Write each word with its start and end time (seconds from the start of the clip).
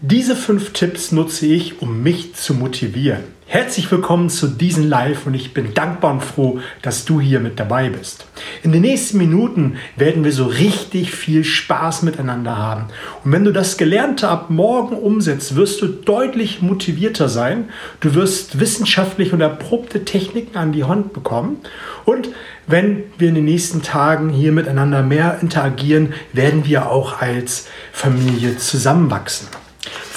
Diese 0.00 0.34
fünf 0.34 0.72
Tipps 0.72 1.12
nutze 1.12 1.46
ich, 1.46 1.80
um 1.80 2.02
mich 2.02 2.34
zu 2.34 2.52
motivieren. 2.52 3.22
Herzlich 3.46 3.90
willkommen 3.92 4.28
zu 4.28 4.48
diesem 4.48 4.88
Live 4.88 5.26
und 5.26 5.34
ich 5.34 5.54
bin 5.54 5.72
dankbar 5.72 6.14
und 6.14 6.22
froh, 6.22 6.58
dass 6.82 7.04
du 7.04 7.20
hier 7.20 7.38
mit 7.38 7.60
dabei 7.60 7.90
bist. 7.90 8.26
In 8.64 8.72
den 8.72 8.82
nächsten 8.82 9.18
Minuten 9.18 9.76
werden 9.96 10.24
wir 10.24 10.32
so 10.32 10.46
richtig 10.46 11.12
viel 11.12 11.44
Spaß 11.44 12.02
miteinander 12.02 12.56
haben. 12.56 12.86
Und 13.22 13.30
wenn 13.30 13.44
du 13.44 13.52
das 13.52 13.76
Gelernte 13.76 14.28
ab 14.28 14.50
morgen 14.50 14.96
umsetzt, 14.96 15.54
wirst 15.54 15.80
du 15.80 15.86
deutlich 15.86 16.60
motivierter 16.60 17.28
sein. 17.28 17.68
Du 18.00 18.14
wirst 18.14 18.58
wissenschaftlich 18.58 19.32
und 19.32 19.42
erprobte 19.42 20.04
Techniken 20.04 20.56
an 20.58 20.72
die 20.72 20.84
Hand 20.84 21.12
bekommen. 21.12 21.58
Und 22.04 22.30
wenn 22.66 23.04
wir 23.16 23.28
in 23.28 23.36
den 23.36 23.44
nächsten 23.44 23.82
Tagen 23.82 24.30
hier 24.30 24.50
miteinander 24.50 25.02
mehr 25.04 25.38
interagieren, 25.40 26.14
werden 26.32 26.66
wir 26.66 26.90
auch 26.90 27.20
als 27.20 27.68
Familie 27.92 28.56
zusammenwachsen. 28.56 29.46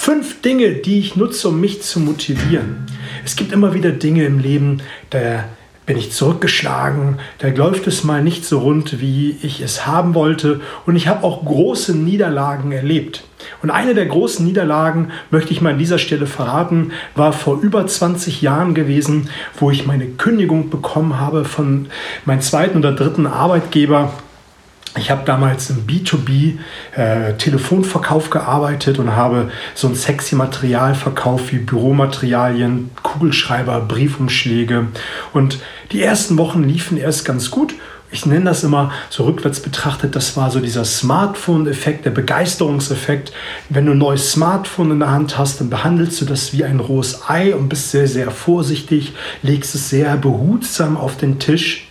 Fünf 0.00 0.42
Dinge, 0.42 0.74
die 0.74 1.00
ich 1.00 1.16
nutze, 1.16 1.48
um 1.48 1.60
mich 1.60 1.82
zu 1.82 1.98
motivieren. 1.98 2.86
Es 3.24 3.34
gibt 3.34 3.52
immer 3.52 3.74
wieder 3.74 3.90
Dinge 3.90 4.24
im 4.24 4.38
Leben, 4.38 4.80
da 5.10 5.44
bin 5.86 5.98
ich 5.98 6.12
zurückgeschlagen, 6.12 7.18
da 7.38 7.48
läuft 7.48 7.88
es 7.88 8.04
mal 8.04 8.22
nicht 8.22 8.44
so 8.46 8.60
rund, 8.60 9.00
wie 9.00 9.36
ich 9.42 9.60
es 9.60 9.86
haben 9.86 10.14
wollte. 10.14 10.60
Und 10.86 10.94
ich 10.94 11.08
habe 11.08 11.24
auch 11.24 11.44
große 11.44 11.96
Niederlagen 11.96 12.70
erlebt. 12.70 13.24
Und 13.60 13.70
eine 13.70 13.92
der 13.92 14.06
großen 14.06 14.46
Niederlagen, 14.46 15.10
möchte 15.30 15.52
ich 15.52 15.60
mal 15.60 15.72
an 15.72 15.78
dieser 15.80 15.98
Stelle 15.98 16.26
verraten, 16.26 16.92
war 17.16 17.32
vor 17.32 17.60
über 17.60 17.84
20 17.86 18.40
Jahren 18.40 18.74
gewesen, 18.74 19.28
wo 19.58 19.72
ich 19.72 19.84
meine 19.84 20.06
Kündigung 20.06 20.70
bekommen 20.70 21.18
habe 21.18 21.44
von 21.44 21.86
meinem 22.24 22.40
zweiten 22.40 22.78
oder 22.78 22.92
dritten 22.92 23.26
Arbeitgeber. 23.26 24.12
Ich 24.98 25.10
habe 25.10 25.22
damals 25.24 25.70
im 25.70 25.86
B2B 25.86 26.58
äh, 26.96 27.34
gearbeitet 28.30 28.98
und 28.98 29.14
habe 29.14 29.50
so 29.74 29.88
ein 29.88 29.94
sexy 29.94 30.34
Material 30.34 30.94
verkauft 30.94 31.52
wie 31.52 31.58
Büromaterialien, 31.58 32.90
Kugelschreiber, 33.02 33.80
Briefumschläge. 33.80 34.88
Und 35.32 35.60
die 35.92 36.02
ersten 36.02 36.36
Wochen 36.36 36.64
liefen 36.64 36.96
erst 36.96 37.24
ganz 37.24 37.50
gut. 37.50 37.74
Ich 38.10 38.24
nenne 38.24 38.46
das 38.46 38.64
immer 38.64 38.90
so 39.10 39.24
rückwärts 39.24 39.60
betrachtet, 39.60 40.16
das 40.16 40.34
war 40.34 40.50
so 40.50 40.60
dieser 40.60 40.86
Smartphone-Effekt, 40.86 42.06
der 42.06 42.10
Begeisterungseffekt. 42.10 43.32
Wenn 43.68 43.84
du 43.84 43.92
ein 43.92 43.98
neues 43.98 44.32
Smartphone 44.32 44.92
in 44.92 45.00
der 45.00 45.10
Hand 45.10 45.36
hast, 45.36 45.60
dann 45.60 45.68
behandelst 45.68 46.18
du 46.22 46.24
das 46.24 46.54
wie 46.54 46.64
ein 46.64 46.80
rohes 46.80 47.28
Ei 47.28 47.54
und 47.54 47.68
bist 47.68 47.90
sehr, 47.90 48.08
sehr 48.08 48.30
vorsichtig, 48.30 49.12
legst 49.42 49.74
es 49.74 49.90
sehr 49.90 50.16
behutsam 50.16 50.96
auf 50.96 51.18
den 51.18 51.38
Tisch 51.38 51.87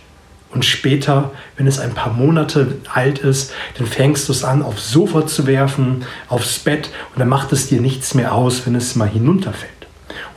und 0.50 0.64
später, 0.64 1.30
wenn 1.56 1.66
es 1.66 1.78
ein 1.78 1.92
paar 1.92 2.12
Monate 2.12 2.76
alt 2.92 3.18
ist, 3.18 3.52
dann 3.76 3.86
fängst 3.86 4.28
du 4.28 4.32
es 4.32 4.44
an, 4.44 4.62
aufs 4.62 4.90
Sofa 4.90 5.26
zu 5.26 5.46
werfen, 5.46 6.04
aufs 6.28 6.58
Bett 6.58 6.90
und 7.12 7.20
dann 7.20 7.28
macht 7.28 7.52
es 7.52 7.68
dir 7.68 7.80
nichts 7.80 8.14
mehr 8.14 8.34
aus, 8.34 8.64
wenn 8.66 8.74
es 8.74 8.96
mal 8.96 9.08
hinunterfällt. 9.08 9.72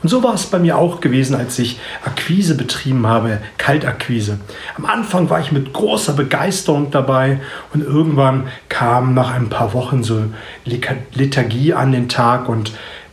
Und 0.02 0.08
so 0.08 0.22
war 0.22 0.34
es 0.34 0.46
bei 0.46 0.58
mir 0.58 0.76
auch 0.76 1.00
gewesen, 1.00 1.34
als 1.34 1.58
ich 1.58 1.78
Akquise 2.04 2.56
betrieben 2.56 3.06
habe, 3.06 3.38
Kaltakquise. 3.56 4.38
Am 4.76 4.84
Anfang 4.84 5.30
war 5.30 5.40
ich 5.40 5.52
mit 5.52 5.72
großer 5.72 6.12
Begeisterung 6.12 6.90
dabei 6.90 7.40
und 7.72 7.82
irgendwann 7.82 8.48
kam 8.68 9.14
nach 9.14 9.32
ein 9.32 9.48
paar 9.48 9.72
Wochen 9.74 10.02
so 10.02 10.24
Lethargie 10.64 11.72
an 11.72 11.92
den 11.92 12.08
Tag 12.08 12.48
und 12.48 12.72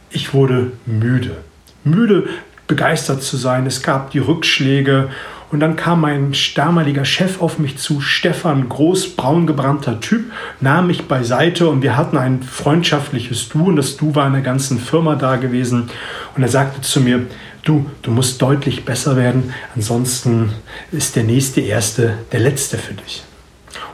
ich 0.09 0.33
wurde 0.33 0.71
müde. 0.85 1.37
Müde, 1.83 2.27
begeistert 2.67 3.23
zu 3.23 3.37
sein. 3.37 3.65
Es 3.65 3.81
gab 3.81 4.11
die 4.11 4.19
Rückschläge 4.19 5.09
und 5.51 5.59
dann 5.59 5.75
kam 5.75 6.01
mein 6.01 6.33
damaliger 6.55 7.05
Chef 7.05 7.41
auf 7.41 7.57
mich 7.57 7.77
zu, 7.77 8.01
Stefan, 8.01 8.69
groß, 8.69 9.15
braun 9.15 9.47
gebrannter 9.47 9.99
Typ, 9.99 10.31
nahm 10.61 10.87
mich 10.87 11.07
beiseite 11.07 11.67
und 11.67 11.81
wir 11.81 11.97
hatten 11.97 12.17
ein 12.17 12.43
freundschaftliches 12.43 13.49
Du 13.49 13.65
und 13.65 13.75
das 13.75 13.97
Du 13.97 14.13
war 14.13 14.27
in 14.27 14.33
der 14.33 14.43
ganzen 14.43 14.79
Firma 14.79 15.15
da 15.15 15.37
gewesen. 15.37 15.89
Und 16.35 16.43
er 16.43 16.49
sagte 16.49 16.81
zu 16.81 17.01
mir, 17.01 17.25
du, 17.63 17.89
du 18.03 18.11
musst 18.11 18.41
deutlich 18.41 18.85
besser 18.85 19.17
werden, 19.17 19.53
ansonsten 19.75 20.51
ist 20.91 21.15
der 21.15 21.23
nächste 21.23 21.61
Erste 21.61 22.13
der 22.31 22.41
Letzte 22.41 22.77
für 22.77 22.93
dich. 22.93 23.23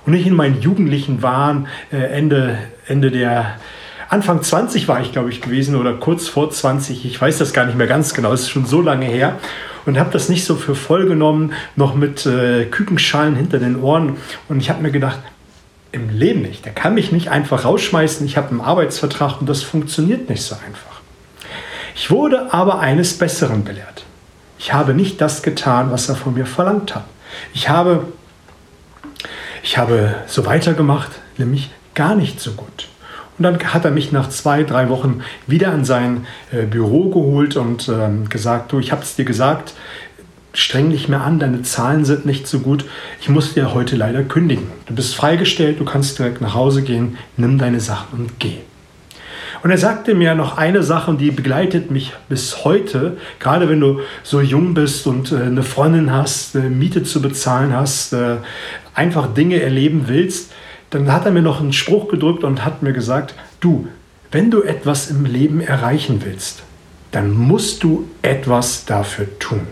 Und 0.06 0.13
ich 0.13 0.28
in 0.28 0.35
meinen 0.35 0.62
jugendlichen 0.62 1.22
Wahn, 1.22 1.68
äh, 1.91 1.97
Ende, 1.97 2.57
Ende 2.85 3.12
der 3.12 3.56
Anfang 4.09 4.44
20 4.44 4.88
war 4.88 5.01
ich, 5.01 5.13
glaube 5.13 5.30
ich, 5.30 5.41
gewesen 5.41 5.75
oder 5.75 5.94
kurz 5.94 6.28
vor 6.28 6.51
20. 6.51 7.06
Ich 7.06 7.19
weiß 7.19 7.38
das 7.40 7.53
gar 7.53 7.66
nicht 7.66 7.78
mehr 7.78 7.88
ganz 7.88 8.13
genau. 8.13 8.34
Es 8.34 8.41
ist 8.41 8.50
schon 8.50 8.66
so 8.66 8.81
lange 8.81 9.06
her 9.06 9.40
und 9.85 10.00
habe 10.00 10.12
das 10.12 10.29
nicht 10.29 10.46
so 10.46 10.56
für 10.56 10.75
voll 10.75 11.07
genommen, 11.07 11.53
noch 11.75 11.96
mit 11.96 12.25
äh, 12.25 12.66
Kükenschalen 12.66 13.35
hinter 13.35 13.59
den 13.59 13.81
Ohren. 13.81 14.18
Und 14.50 14.59
ich 14.59 14.69
habe 14.69 14.81
mir 14.81 14.91
gedacht, 14.91 15.19
im 15.91 16.09
Leben 16.09 16.41
nicht. 16.41 16.66
Der 16.66 16.73
kann 16.73 16.94
mich 16.94 17.12
nicht 17.12 17.29
einfach 17.29 17.63
rausschmeißen. 17.63 18.25
Ich 18.25 18.38
habe 18.38 18.50
einen 18.50 18.62
Arbeitsvertrag 18.62 19.40
und 19.40 19.47
das 19.47 19.63
funktioniert 19.63 20.29
nicht 20.29 20.41
so 20.41 20.56
einfach. 20.56 21.01
Ich 21.95 22.12
wurde 22.12 22.53
aber 22.53 22.79
eines 22.79 23.18
Besseren 23.18 23.63
belehrt. 23.63 24.03
Ich 24.59 24.74
habe 24.74 24.94
nicht 24.94 25.22
das 25.22 25.41
getan, 25.41 25.91
was 25.91 26.09
er 26.09 26.16
von 26.16 26.34
mir 26.34 26.45
verlangt 26.45 26.95
hat. 26.95 27.06
Ich 27.53 27.69
habe, 27.69 28.07
ich 29.63 29.78
habe 29.78 30.16
so 30.28 30.45
weitergemacht, 30.45 31.12
nämlich 31.38 31.69
gar 31.94 32.16
nicht 32.16 32.41
so 32.41 32.51
gut. 32.51 32.88
Und 33.38 33.44
dann 33.44 33.59
hat 33.73 33.85
er 33.85 33.91
mich 33.91 34.12
nach 34.12 34.29
zwei, 34.29 34.63
drei 34.63 34.90
Wochen 34.90 35.22
wieder 35.46 35.73
in 35.73 35.84
sein 35.84 36.25
äh, 36.51 36.66
Büro 36.66 37.09
geholt 37.09 37.57
und 37.57 37.90
ähm, 37.90 38.29
gesagt, 38.29 38.72
du, 38.72 38.79
ich 38.79 38.91
habe 38.91 39.01
es 39.01 39.16
dir 39.16 39.25
gesagt, 39.25 39.73
streng 40.53 40.90
dich 40.90 41.09
mehr 41.09 41.22
an, 41.22 41.40
deine 41.40 41.62
Zahlen 41.63 42.06
sind 42.06 42.25
nicht 42.25 42.47
so 42.47 42.59
gut, 42.59 42.85
ich 43.19 43.28
muss 43.28 43.53
dir 43.53 43.74
heute 43.74 43.97
leider 43.97 44.24
kündigen. 44.24 44.68
Du 44.85 44.95
bist 44.95 45.16
freigestellt, 45.16 45.79
du 45.79 45.85
kannst 45.85 46.18
direkt 46.18 46.40
nach 46.40 46.53
Hause 46.53 46.81
gehen, 46.81 47.18
nimm 47.35 47.57
deine 47.57 47.81
Sachen 47.81 48.19
und 48.19 48.40
geh. 48.40 48.59
Und 49.63 49.72
er 49.72 49.78
sagte 49.78 50.13
mir 50.13 50.35
noch 50.35 50.57
eine 50.57 50.84
Sache, 50.84 51.16
die 51.16 51.31
begleitet 51.31 51.90
mich 51.90 52.13
bis 52.29 52.63
heute, 52.63 53.18
gerade 53.40 53.68
wenn 53.68 53.79
du 53.79 54.00
so 54.24 54.40
jung 54.40 54.75
bist 54.75 55.07
und 55.07 55.31
äh, 55.31 55.38
eine 55.38 55.63
Freundin 55.63 56.13
hast, 56.13 56.56
äh, 56.56 56.69
Miete 56.69 57.03
zu 57.03 57.22
bezahlen 57.22 57.74
hast, 57.74 58.13
äh, 58.13 58.38
einfach 58.94 59.34
Dinge 59.34 59.62
erleben 59.62 60.03
willst 60.07 60.51
dann 60.95 61.11
hat 61.11 61.25
er 61.25 61.31
mir 61.31 61.41
noch 61.41 61.59
einen 61.59 61.73
Spruch 61.73 62.07
gedrückt 62.07 62.44
und 62.44 62.63
hat 62.63 62.81
mir 62.81 62.94
gesagt, 62.94 63.35
du, 63.59 63.88
wenn 64.31 64.50
du 64.50 64.63
etwas 64.63 65.09
im 65.09 65.25
Leben 65.25 65.59
erreichen 65.59 66.22
willst, 66.23 66.63
dann 67.11 67.31
musst 67.31 67.83
du 67.83 68.07
etwas 68.22 68.85
dafür 68.85 69.28
tun. 69.39 69.67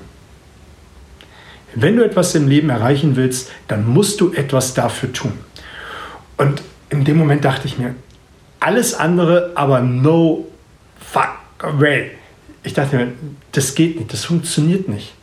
Wenn 1.75 1.95
du 1.95 2.03
etwas 2.03 2.35
im 2.35 2.47
Leben 2.47 2.69
erreichen 2.69 3.16
willst, 3.16 3.51
dann 3.67 3.88
musst 3.88 4.19
du 4.22 4.34
etwas 4.34 4.73
dafür 4.73 5.13
tun. 5.13 5.31
Und 6.38 6.61
in 6.89 7.06
dem 7.06 7.17
Moment 7.17 7.45
dachte 7.45 7.67
ich 7.67 7.79
mir, 7.79 7.95
alles 8.59 8.94
andere, 8.94 9.51
aber 9.55 9.79
no 9.79 10.47
fuck 11.00 11.29
way. 11.61 12.11
Ich 12.63 12.73
dachte 12.73 12.97
mir, 12.97 13.11
das 13.53 13.75
geht 13.75 13.97
nicht, 13.97 14.11
das 14.11 14.25
funktioniert 14.25 14.90
nicht. 14.90 15.13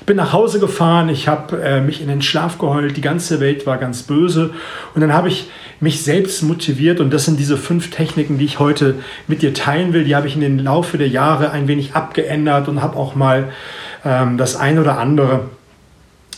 Ich 0.00 0.06
bin 0.06 0.16
nach 0.16 0.32
Hause 0.32 0.60
gefahren, 0.60 1.08
ich 1.08 1.28
habe 1.28 1.62
äh, 1.62 1.80
mich 1.80 2.00
in 2.00 2.08
den 2.08 2.22
Schlaf 2.22 2.58
geheult, 2.58 2.96
die 2.96 3.00
ganze 3.00 3.40
Welt 3.40 3.66
war 3.66 3.78
ganz 3.78 4.02
böse. 4.02 4.50
Und 4.94 5.00
dann 5.00 5.12
habe 5.12 5.28
ich 5.28 5.48
mich 5.80 6.02
selbst 6.02 6.42
motiviert 6.42 7.00
und 7.00 7.12
das 7.12 7.24
sind 7.24 7.38
diese 7.40 7.56
fünf 7.56 7.90
Techniken, 7.90 8.38
die 8.38 8.44
ich 8.44 8.58
heute 8.58 8.96
mit 9.26 9.42
dir 9.42 9.54
teilen 9.54 9.92
will. 9.92 10.04
Die 10.04 10.14
habe 10.14 10.28
ich 10.28 10.34
in 10.34 10.40
den 10.40 10.58
Laufe 10.58 10.98
der 10.98 11.08
Jahre 11.08 11.50
ein 11.50 11.68
wenig 11.68 11.94
abgeändert 11.94 12.68
und 12.68 12.82
habe 12.82 12.96
auch 12.96 13.14
mal 13.14 13.50
ähm, 14.04 14.38
das 14.38 14.56
ein 14.56 14.78
oder 14.78 14.98
andere 14.98 15.48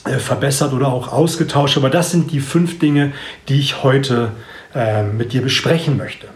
äh, 0.04 0.18
verbessert 0.18 0.72
oder 0.72 0.88
auch 0.88 1.12
ausgetauscht. 1.12 1.76
Aber 1.76 1.90
das 1.90 2.10
sind 2.10 2.30
die 2.30 2.40
fünf 2.40 2.78
Dinge, 2.78 3.12
die 3.48 3.58
ich 3.58 3.82
heute 3.82 4.32
äh, 4.74 5.02
mit 5.02 5.32
dir 5.32 5.42
besprechen 5.42 5.96
möchte. 5.96 6.28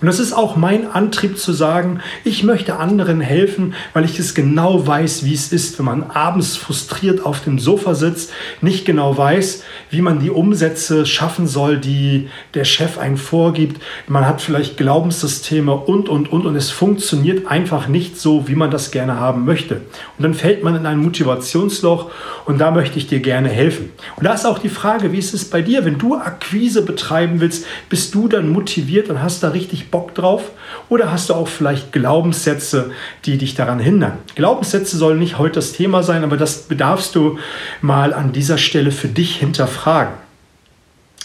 Und 0.00 0.08
das 0.08 0.18
ist 0.18 0.34
auch 0.34 0.56
mein 0.56 0.90
Antrieb 0.90 1.38
zu 1.38 1.52
sagen, 1.52 2.00
ich 2.22 2.44
möchte 2.44 2.76
anderen 2.76 3.22
helfen, 3.22 3.72
weil 3.94 4.04
ich 4.04 4.18
es 4.18 4.34
genau 4.34 4.86
weiß, 4.86 5.24
wie 5.24 5.32
es 5.32 5.52
ist, 5.52 5.78
wenn 5.78 5.86
man 5.86 6.02
abends 6.02 6.56
frustriert 6.56 7.24
auf 7.24 7.42
dem 7.42 7.58
Sofa 7.58 7.94
sitzt, 7.94 8.30
nicht 8.60 8.84
genau 8.84 9.16
weiß, 9.16 9.62
wie 9.88 10.02
man 10.02 10.20
die 10.20 10.30
Umsätze 10.30 11.06
schaffen 11.06 11.46
soll, 11.46 11.78
die 11.78 12.28
der 12.52 12.64
Chef 12.64 12.98
einen 12.98 13.16
vorgibt. 13.16 13.80
Man 14.06 14.26
hat 14.26 14.42
vielleicht 14.42 14.76
Glaubenssysteme 14.76 15.74
und, 15.74 16.10
und, 16.10 16.30
und, 16.30 16.44
und 16.44 16.56
es 16.56 16.70
funktioniert 16.70 17.46
einfach 17.46 17.88
nicht 17.88 18.20
so, 18.20 18.48
wie 18.48 18.54
man 18.54 18.70
das 18.70 18.90
gerne 18.90 19.18
haben 19.18 19.46
möchte. 19.46 19.76
Und 20.18 20.22
dann 20.24 20.34
fällt 20.34 20.62
man 20.62 20.76
in 20.76 20.84
ein 20.84 20.98
Motivationsloch 20.98 22.10
und 22.44 22.58
da 22.58 22.70
möchte 22.70 22.98
ich 22.98 23.06
dir 23.06 23.20
gerne 23.20 23.48
helfen. 23.48 23.90
Und 24.16 24.24
da 24.24 24.34
ist 24.34 24.44
auch 24.44 24.58
die 24.58 24.68
Frage, 24.68 25.12
wie 25.12 25.18
ist 25.18 25.32
es 25.32 25.46
bei 25.46 25.62
dir, 25.62 25.86
wenn 25.86 25.96
du 25.96 26.16
Akquise 26.16 26.82
betreiben 26.82 27.40
willst, 27.40 27.64
bist 27.88 28.14
du 28.14 28.28
dann 28.28 28.50
motiviert 28.50 29.08
und 29.08 29.22
hast 29.22 29.42
da 29.42 29.48
richtig 29.48 29.85
Bock 29.90 30.14
drauf? 30.14 30.50
Oder 30.88 31.12
hast 31.12 31.30
du 31.30 31.34
auch 31.34 31.48
vielleicht 31.48 31.92
Glaubenssätze, 31.92 32.90
die 33.24 33.38
dich 33.38 33.54
daran 33.54 33.78
hindern? 33.78 34.18
Glaubenssätze 34.34 34.96
sollen 34.96 35.18
nicht 35.18 35.38
heute 35.38 35.54
das 35.54 35.72
Thema 35.72 36.02
sein, 36.02 36.24
aber 36.24 36.36
das 36.36 36.62
bedarfst 36.62 37.14
du 37.14 37.38
mal 37.80 38.12
an 38.12 38.32
dieser 38.32 38.58
Stelle 38.58 38.90
für 38.90 39.08
dich 39.08 39.36
hinterfragen. 39.36 40.14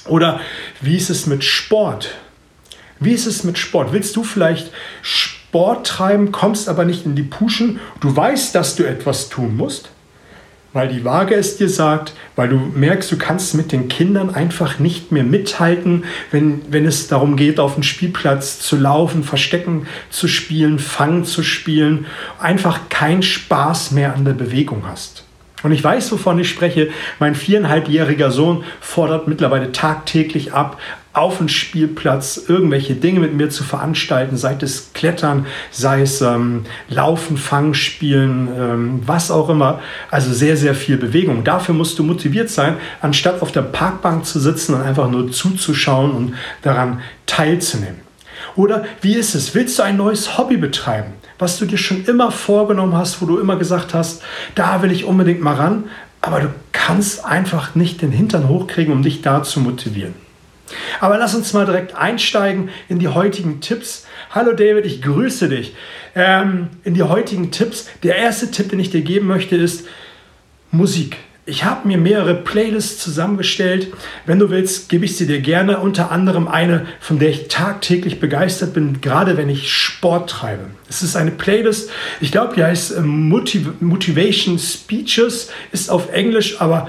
Oder 0.07 0.39
wie 0.81 0.97
ist 0.97 1.09
es 1.09 1.27
mit 1.27 1.43
Sport? 1.43 2.15
Wie 2.99 3.13
ist 3.13 3.25
es 3.25 3.43
mit 3.43 3.57
Sport? 3.57 3.93
Willst 3.93 4.15
du 4.15 4.23
vielleicht 4.23 4.71
Sport 5.01 5.87
treiben, 5.87 6.31
kommst 6.31 6.69
aber 6.69 6.85
nicht 6.85 7.05
in 7.05 7.15
die 7.15 7.23
Puschen? 7.23 7.79
Du 7.99 8.15
weißt, 8.15 8.55
dass 8.55 8.75
du 8.75 8.83
etwas 8.83 9.29
tun 9.29 9.57
musst. 9.57 9.89
Weil 10.73 10.87
die 10.87 11.03
Waage 11.03 11.35
es 11.35 11.57
dir 11.57 11.69
sagt, 11.69 12.13
weil 12.35 12.49
du 12.49 12.57
merkst, 12.57 13.11
du 13.11 13.17
kannst 13.17 13.55
mit 13.55 13.71
den 13.71 13.89
Kindern 13.89 14.33
einfach 14.33 14.79
nicht 14.79 15.11
mehr 15.11 15.23
mithalten, 15.23 16.05
wenn, 16.31 16.61
wenn 16.69 16.85
es 16.85 17.07
darum 17.07 17.35
geht, 17.35 17.59
auf 17.59 17.73
dem 17.73 17.83
Spielplatz 17.83 18.59
zu 18.59 18.77
laufen, 18.77 19.23
Verstecken 19.23 19.87
zu 20.09 20.27
spielen, 20.27 20.79
Fangen 20.79 21.25
zu 21.25 21.43
spielen, 21.43 22.05
einfach 22.39 22.89
keinen 22.89 23.23
Spaß 23.23 23.91
mehr 23.91 24.15
an 24.15 24.25
der 24.25 24.33
Bewegung 24.33 24.83
hast. 24.87 25.25
Und 25.63 25.71
ich 25.71 25.83
weiß, 25.83 26.11
wovon 26.11 26.39
ich 26.39 26.49
spreche. 26.49 26.89
Mein 27.19 27.35
viereinhalbjähriger 27.35 28.31
Sohn 28.31 28.63
fordert 28.79 29.27
mittlerweile 29.27 29.71
tagtäglich 29.71 30.53
ab, 30.53 30.79
auf 31.13 31.39
dem 31.39 31.49
Spielplatz 31.49 32.41
irgendwelche 32.47 32.95
Dinge 32.95 33.19
mit 33.19 33.33
mir 33.33 33.49
zu 33.49 33.63
veranstalten, 33.63 34.37
sei 34.37 34.57
es 34.61 34.93
Klettern, 34.93 35.45
sei 35.69 36.01
es 36.01 36.21
ähm, 36.21 36.63
Laufen, 36.89 37.37
Fangen, 37.37 37.73
Spielen, 37.73 38.47
ähm, 38.57 39.01
was 39.05 39.29
auch 39.29 39.49
immer. 39.49 39.81
Also 40.09 40.33
sehr, 40.33 40.55
sehr 40.55 40.73
viel 40.73 40.97
Bewegung. 40.97 41.43
Dafür 41.43 41.75
musst 41.75 41.99
du 41.99 42.03
motiviert 42.03 42.49
sein, 42.49 42.77
anstatt 43.01 43.41
auf 43.41 43.51
der 43.51 43.63
Parkbank 43.63 44.25
zu 44.25 44.39
sitzen 44.39 44.75
und 44.75 44.81
einfach 44.81 45.09
nur 45.09 45.31
zuzuschauen 45.31 46.11
und 46.11 46.35
daran 46.61 47.01
teilzunehmen. 47.25 47.99
Oder 48.55 48.85
wie 49.01 49.15
ist 49.15 49.35
es? 49.35 49.53
Willst 49.53 49.79
du 49.79 49.83
ein 49.83 49.97
neues 49.97 50.37
Hobby 50.37 50.57
betreiben, 50.57 51.13
was 51.39 51.57
du 51.57 51.65
dir 51.65 51.77
schon 51.77 52.05
immer 52.05 52.31
vorgenommen 52.31 52.95
hast, 52.95 53.21
wo 53.21 53.25
du 53.25 53.37
immer 53.39 53.57
gesagt 53.57 53.93
hast, 53.93 54.21
da 54.55 54.81
will 54.81 54.91
ich 54.91 55.05
unbedingt 55.05 55.41
mal 55.41 55.55
ran, 55.55 55.85
aber 56.21 56.39
du 56.39 56.47
kannst 56.71 57.25
einfach 57.25 57.75
nicht 57.75 58.01
den 58.01 58.11
Hintern 58.11 58.47
hochkriegen, 58.47 58.93
um 58.93 59.03
dich 59.03 59.21
da 59.21 59.43
zu 59.43 59.59
motivieren. 59.59 60.13
Aber 60.99 61.17
lass 61.17 61.35
uns 61.35 61.53
mal 61.53 61.65
direkt 61.65 61.95
einsteigen 61.95 62.69
in 62.89 62.99
die 62.99 63.07
heutigen 63.07 63.61
Tipps. 63.61 64.05
Hallo 64.31 64.53
David, 64.53 64.85
ich 64.85 65.01
grüße 65.01 65.49
dich. 65.49 65.75
Ähm, 66.15 66.69
in 66.83 66.93
die 66.93 67.03
heutigen 67.03 67.51
Tipps. 67.51 67.89
Der 68.03 68.15
erste 68.15 68.51
Tipp, 68.51 68.69
den 68.69 68.79
ich 68.79 68.89
dir 68.89 69.01
geben 69.01 69.27
möchte, 69.27 69.55
ist 69.55 69.87
Musik. 70.71 71.17
Ich 71.47 71.65
habe 71.65 71.87
mir 71.87 71.97
mehrere 71.97 72.35
Playlists 72.35 73.03
zusammengestellt. 73.03 73.87
Wenn 74.27 74.37
du 74.37 74.51
willst, 74.51 74.89
gebe 74.89 75.05
ich 75.05 75.17
sie 75.17 75.25
dir 75.25 75.41
gerne. 75.41 75.79
Unter 75.79 76.11
anderem 76.11 76.47
eine, 76.47 76.85
von 76.99 77.17
der 77.17 77.29
ich 77.29 77.47
tagtäglich 77.47 78.19
begeistert 78.19 78.75
bin, 78.75 79.01
gerade 79.01 79.37
wenn 79.37 79.49
ich 79.49 79.73
Sport 79.73 80.29
treibe. 80.29 80.67
Es 80.87 81.01
ist 81.01 81.15
eine 81.15 81.31
Playlist, 81.31 81.89
ich 82.19 82.31
glaube, 82.31 82.53
die 82.55 82.63
heißt 82.63 82.95
äh, 82.95 83.01
Motiv 83.01 83.69
Motivation 83.79 84.59
Speeches, 84.59 85.49
ist 85.71 85.89
auf 85.89 86.13
Englisch, 86.13 86.61
aber 86.61 86.87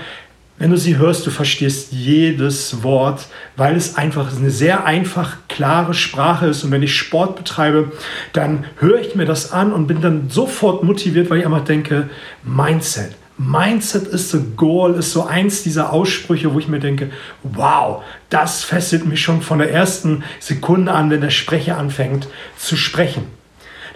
wenn 0.62 0.70
du 0.70 0.76
sie 0.76 0.96
hörst, 0.96 1.26
du 1.26 1.32
verstehst 1.32 1.88
jedes 1.90 2.84
Wort, 2.84 3.26
weil 3.56 3.74
es 3.74 3.96
einfach 3.96 4.30
eine 4.36 4.52
sehr 4.52 4.84
einfach, 4.84 5.38
klare 5.48 5.92
Sprache 5.92 6.46
ist. 6.46 6.62
Und 6.62 6.70
wenn 6.70 6.84
ich 6.84 6.94
Sport 6.94 7.34
betreibe, 7.34 7.90
dann 8.32 8.64
höre 8.76 9.00
ich 9.00 9.16
mir 9.16 9.24
das 9.24 9.50
an 9.50 9.72
und 9.72 9.88
bin 9.88 10.00
dann 10.02 10.30
sofort 10.30 10.84
motiviert, 10.84 11.30
weil 11.30 11.40
ich 11.40 11.46
einfach 11.46 11.64
denke, 11.64 12.10
Mindset. 12.44 13.16
Mindset 13.36 14.06
is 14.06 14.30
the 14.30 14.38
goal 14.54 14.94
ist 14.94 15.10
so 15.10 15.24
eins 15.24 15.64
dieser 15.64 15.92
Aussprüche, 15.92 16.54
wo 16.54 16.60
ich 16.60 16.68
mir 16.68 16.78
denke, 16.78 17.10
wow, 17.42 18.04
das 18.30 18.62
fesselt 18.62 19.04
mich 19.04 19.20
schon 19.20 19.42
von 19.42 19.58
der 19.58 19.72
ersten 19.72 20.22
Sekunde 20.38 20.92
an, 20.92 21.10
wenn 21.10 21.22
der 21.22 21.30
Sprecher 21.30 21.76
anfängt 21.76 22.28
zu 22.56 22.76
sprechen. 22.76 23.24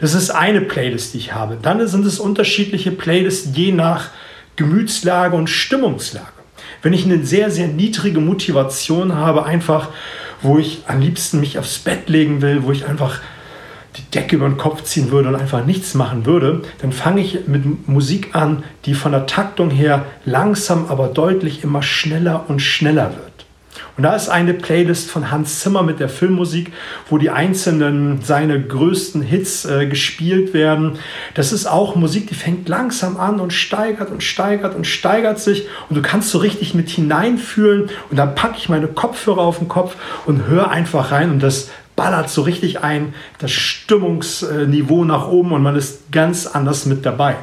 Das 0.00 0.14
ist 0.14 0.30
eine 0.30 0.62
Playlist, 0.62 1.14
die 1.14 1.18
ich 1.18 1.32
habe. 1.32 1.58
Dann 1.62 1.86
sind 1.86 2.04
es 2.04 2.18
unterschiedliche 2.18 2.90
Playlists 2.90 3.50
je 3.54 3.70
nach 3.70 4.10
Gemütslage 4.56 5.36
und 5.36 5.48
Stimmungslage. 5.48 6.35
Wenn 6.82 6.92
ich 6.92 7.04
eine 7.04 7.24
sehr, 7.24 7.50
sehr 7.50 7.68
niedrige 7.68 8.20
Motivation 8.20 9.14
habe, 9.14 9.44
einfach, 9.44 9.88
wo 10.42 10.58
ich 10.58 10.82
am 10.86 11.00
liebsten 11.00 11.40
mich 11.40 11.58
aufs 11.58 11.78
Bett 11.78 12.08
legen 12.08 12.42
will, 12.42 12.62
wo 12.62 12.72
ich 12.72 12.86
einfach 12.86 13.20
die 13.96 14.10
Decke 14.10 14.36
über 14.36 14.48
den 14.48 14.58
Kopf 14.58 14.82
ziehen 14.82 15.10
würde 15.10 15.28
und 15.28 15.36
einfach 15.36 15.64
nichts 15.64 15.94
machen 15.94 16.26
würde, 16.26 16.62
dann 16.80 16.92
fange 16.92 17.20
ich 17.22 17.46
mit 17.46 17.88
Musik 17.88 18.34
an, 18.34 18.62
die 18.84 18.94
von 18.94 19.12
der 19.12 19.26
Taktung 19.26 19.70
her 19.70 20.04
langsam, 20.24 20.86
aber 20.88 21.08
deutlich 21.08 21.64
immer 21.64 21.82
schneller 21.82 22.44
und 22.48 22.60
schneller 22.60 23.10
wird. 23.10 23.35
Und 23.96 24.02
da 24.02 24.14
ist 24.14 24.28
eine 24.28 24.52
Playlist 24.52 25.10
von 25.10 25.30
Hans 25.30 25.60
Zimmer 25.60 25.82
mit 25.82 26.00
der 26.00 26.10
Filmmusik, 26.10 26.72
wo 27.08 27.16
die 27.16 27.30
einzelnen 27.30 28.20
seine 28.22 28.60
größten 28.62 29.22
Hits 29.22 29.64
äh, 29.64 29.86
gespielt 29.86 30.52
werden. 30.52 30.98
Das 31.34 31.52
ist 31.52 31.66
auch 31.66 31.96
Musik, 31.96 32.26
die 32.28 32.34
fängt 32.34 32.68
langsam 32.68 33.16
an 33.16 33.40
und 33.40 33.54
steigert 33.54 34.10
und 34.10 34.22
steigert 34.22 34.74
und 34.74 34.86
steigert 34.86 35.38
sich 35.38 35.66
und 35.88 35.96
du 35.96 36.02
kannst 36.02 36.30
so 36.30 36.38
richtig 36.38 36.74
mit 36.74 36.90
hineinfühlen 36.90 37.88
und 38.10 38.16
dann 38.16 38.34
packe 38.34 38.58
ich 38.58 38.68
meine 38.68 38.88
Kopfhörer 38.88 39.40
auf 39.40 39.58
den 39.58 39.68
Kopf 39.68 39.96
und 40.26 40.46
höre 40.46 40.70
einfach 40.70 41.10
rein 41.10 41.30
und 41.30 41.42
das 41.42 41.70
ballert 41.94 42.28
so 42.28 42.42
richtig 42.42 42.82
ein, 42.82 43.14
das 43.38 43.50
Stimmungsniveau 43.50 45.06
nach 45.06 45.28
oben 45.28 45.52
und 45.52 45.62
man 45.62 45.74
ist 45.74 46.12
ganz 46.12 46.46
anders 46.46 46.84
mit 46.84 47.06
dabei. 47.06 47.36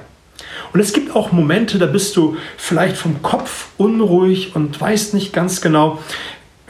Und 0.74 0.80
es 0.80 0.94
gibt 0.94 1.16
auch 1.16 1.32
Momente, 1.32 1.78
da 1.78 1.86
bist 1.86 2.16
du 2.16 2.38
vielleicht 2.58 2.98
vom 2.98 3.22
Kopf 3.22 3.68
unruhig 3.78 4.56
und 4.56 4.80
weißt 4.80 5.14
nicht 5.14 5.32
ganz 5.32 5.62
genau, 5.62 6.00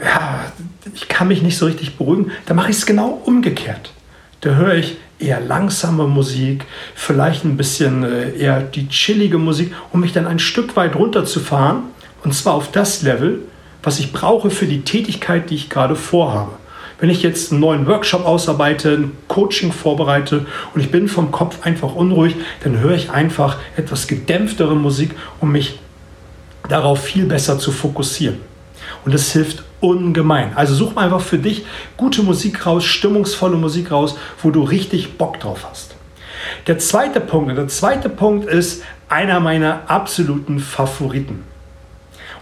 ja, 0.00 0.52
ich 0.94 1.08
kann 1.08 1.28
mich 1.28 1.42
nicht 1.42 1.56
so 1.56 1.66
richtig 1.66 1.96
beruhigen, 1.96 2.32
da 2.46 2.54
mache 2.54 2.70
ich 2.70 2.76
es 2.76 2.86
genau 2.86 3.20
umgekehrt. 3.24 3.92
Da 4.40 4.56
höre 4.56 4.74
ich 4.74 4.96
eher 5.18 5.40
langsame 5.40 6.06
Musik, 6.06 6.64
vielleicht 6.94 7.44
ein 7.44 7.56
bisschen 7.56 8.04
äh, 8.04 8.36
eher 8.36 8.60
die 8.60 8.88
chillige 8.88 9.38
Musik, 9.38 9.72
um 9.92 10.00
mich 10.00 10.12
dann 10.12 10.26
ein 10.26 10.38
Stück 10.38 10.76
weit 10.76 10.96
runterzufahren. 10.96 11.84
Und 12.22 12.34
zwar 12.34 12.54
auf 12.54 12.70
das 12.70 13.02
Level, 13.02 13.40
was 13.82 13.98
ich 13.98 14.12
brauche 14.12 14.50
für 14.50 14.66
die 14.66 14.82
Tätigkeit, 14.82 15.50
die 15.50 15.54
ich 15.54 15.70
gerade 15.70 15.96
vorhabe. 15.96 16.52
Wenn 16.98 17.10
ich 17.10 17.22
jetzt 17.22 17.50
einen 17.50 17.60
neuen 17.60 17.86
Workshop 17.86 18.24
ausarbeite, 18.24 18.94
ein 18.94 19.12
Coaching 19.28 19.72
vorbereite 19.72 20.46
und 20.74 20.80
ich 20.80 20.90
bin 20.90 21.08
vom 21.08 21.32
Kopf 21.32 21.58
einfach 21.62 21.94
unruhig, 21.94 22.36
dann 22.62 22.78
höre 22.78 22.94
ich 22.94 23.10
einfach 23.10 23.58
etwas 23.76 24.06
gedämpftere 24.06 24.76
Musik, 24.76 25.10
um 25.40 25.52
mich 25.52 25.78
darauf 26.68 27.02
viel 27.02 27.26
besser 27.26 27.58
zu 27.58 27.72
fokussieren. 27.72 28.38
Und 29.04 29.12
das 29.14 29.32
hilft 29.32 29.64
ungemein. 29.80 30.56
Also 30.56 30.74
such 30.74 30.94
mal 30.94 31.04
einfach 31.04 31.20
für 31.20 31.38
dich 31.38 31.64
gute 31.96 32.22
Musik 32.22 32.66
raus, 32.66 32.84
stimmungsvolle 32.84 33.56
Musik 33.56 33.90
raus, 33.90 34.16
wo 34.42 34.50
du 34.50 34.62
richtig 34.62 35.18
Bock 35.18 35.40
drauf 35.40 35.66
hast. 35.68 35.94
Der 36.66 36.78
zweite 36.78 37.20
Punkt, 37.20 37.56
der 37.56 37.68
zweite 37.68 38.08
Punkt 38.08 38.46
ist 38.48 38.82
einer 39.08 39.40
meiner 39.40 39.82
absoluten 39.88 40.58
Favoriten. 40.58 41.44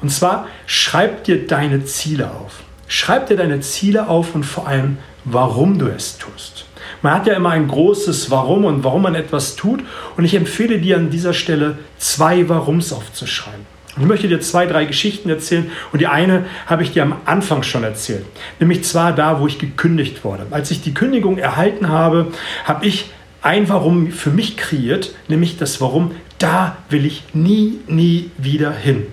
Und 0.01 0.11
zwar 0.11 0.47
schreib 0.67 1.25
dir 1.25 1.47
deine 1.47 1.85
Ziele 1.85 2.31
auf. 2.31 2.61
Schreib 2.89 3.29
dir 3.29 3.37
deine 3.37 3.61
Ziele 3.61 4.09
auf 4.09 4.35
und 4.35 4.45
vor 4.45 4.67
allem, 4.67 4.99
warum 5.25 5.79
du 5.79 5.87
es 5.87 6.19
tust. 6.19 6.67
Man 7.01 7.15
hat 7.15 7.27
ja 7.27 7.35
immer 7.35 7.51
ein 7.51 7.69
großes 7.69 8.31
Warum 8.31 8.65
und 8.65 8.85
warum 8.85 9.03
man 9.03 9.15
etwas 9.15 9.57
tut. 9.57 9.81
Und 10.17 10.25
ich 10.25 10.35
empfehle 10.35 10.79
dir 10.79 10.97
an 10.97 11.11
dieser 11.11 11.33
Stelle 11.33 11.79
zwei 11.99 12.49
Warums 12.49 12.93
aufzuschreiben. 12.93 13.67
Ich 13.99 14.07
möchte 14.07 14.27
dir 14.27 14.41
zwei, 14.41 14.67
drei 14.67 14.87
Geschichten 14.87 15.29
erzählen 15.29 15.71
und 15.93 16.01
die 16.01 16.07
eine 16.07 16.47
habe 16.67 16.83
ich 16.83 16.93
dir 16.93 17.03
am 17.03 17.17
Anfang 17.27 17.63
schon 17.63 17.85
erzählt, 17.85 18.25
nämlich 18.59 18.85
zwar 18.85 19.13
da, 19.13 19.39
wo 19.39 19.47
ich 19.47 19.59
gekündigt 19.59 20.25
wurde. 20.25 20.47
Als 20.51 20.71
ich 20.71 20.81
die 20.81 20.95
Kündigung 20.95 21.37
erhalten 21.37 21.89
habe, 21.91 22.29
habe 22.65 22.87
ich 22.87 23.11
ein 23.43 23.69
Warum 23.69 24.11
für 24.11 24.31
mich 24.31 24.57
kreiert, 24.57 25.15
nämlich 25.29 25.59
das 25.59 25.81
Warum, 25.81 26.13
da 26.39 26.79
will 26.89 27.05
ich 27.05 27.25
nie, 27.35 27.81
nie 27.87 28.31
wieder 28.39 28.73
hin. 28.73 29.07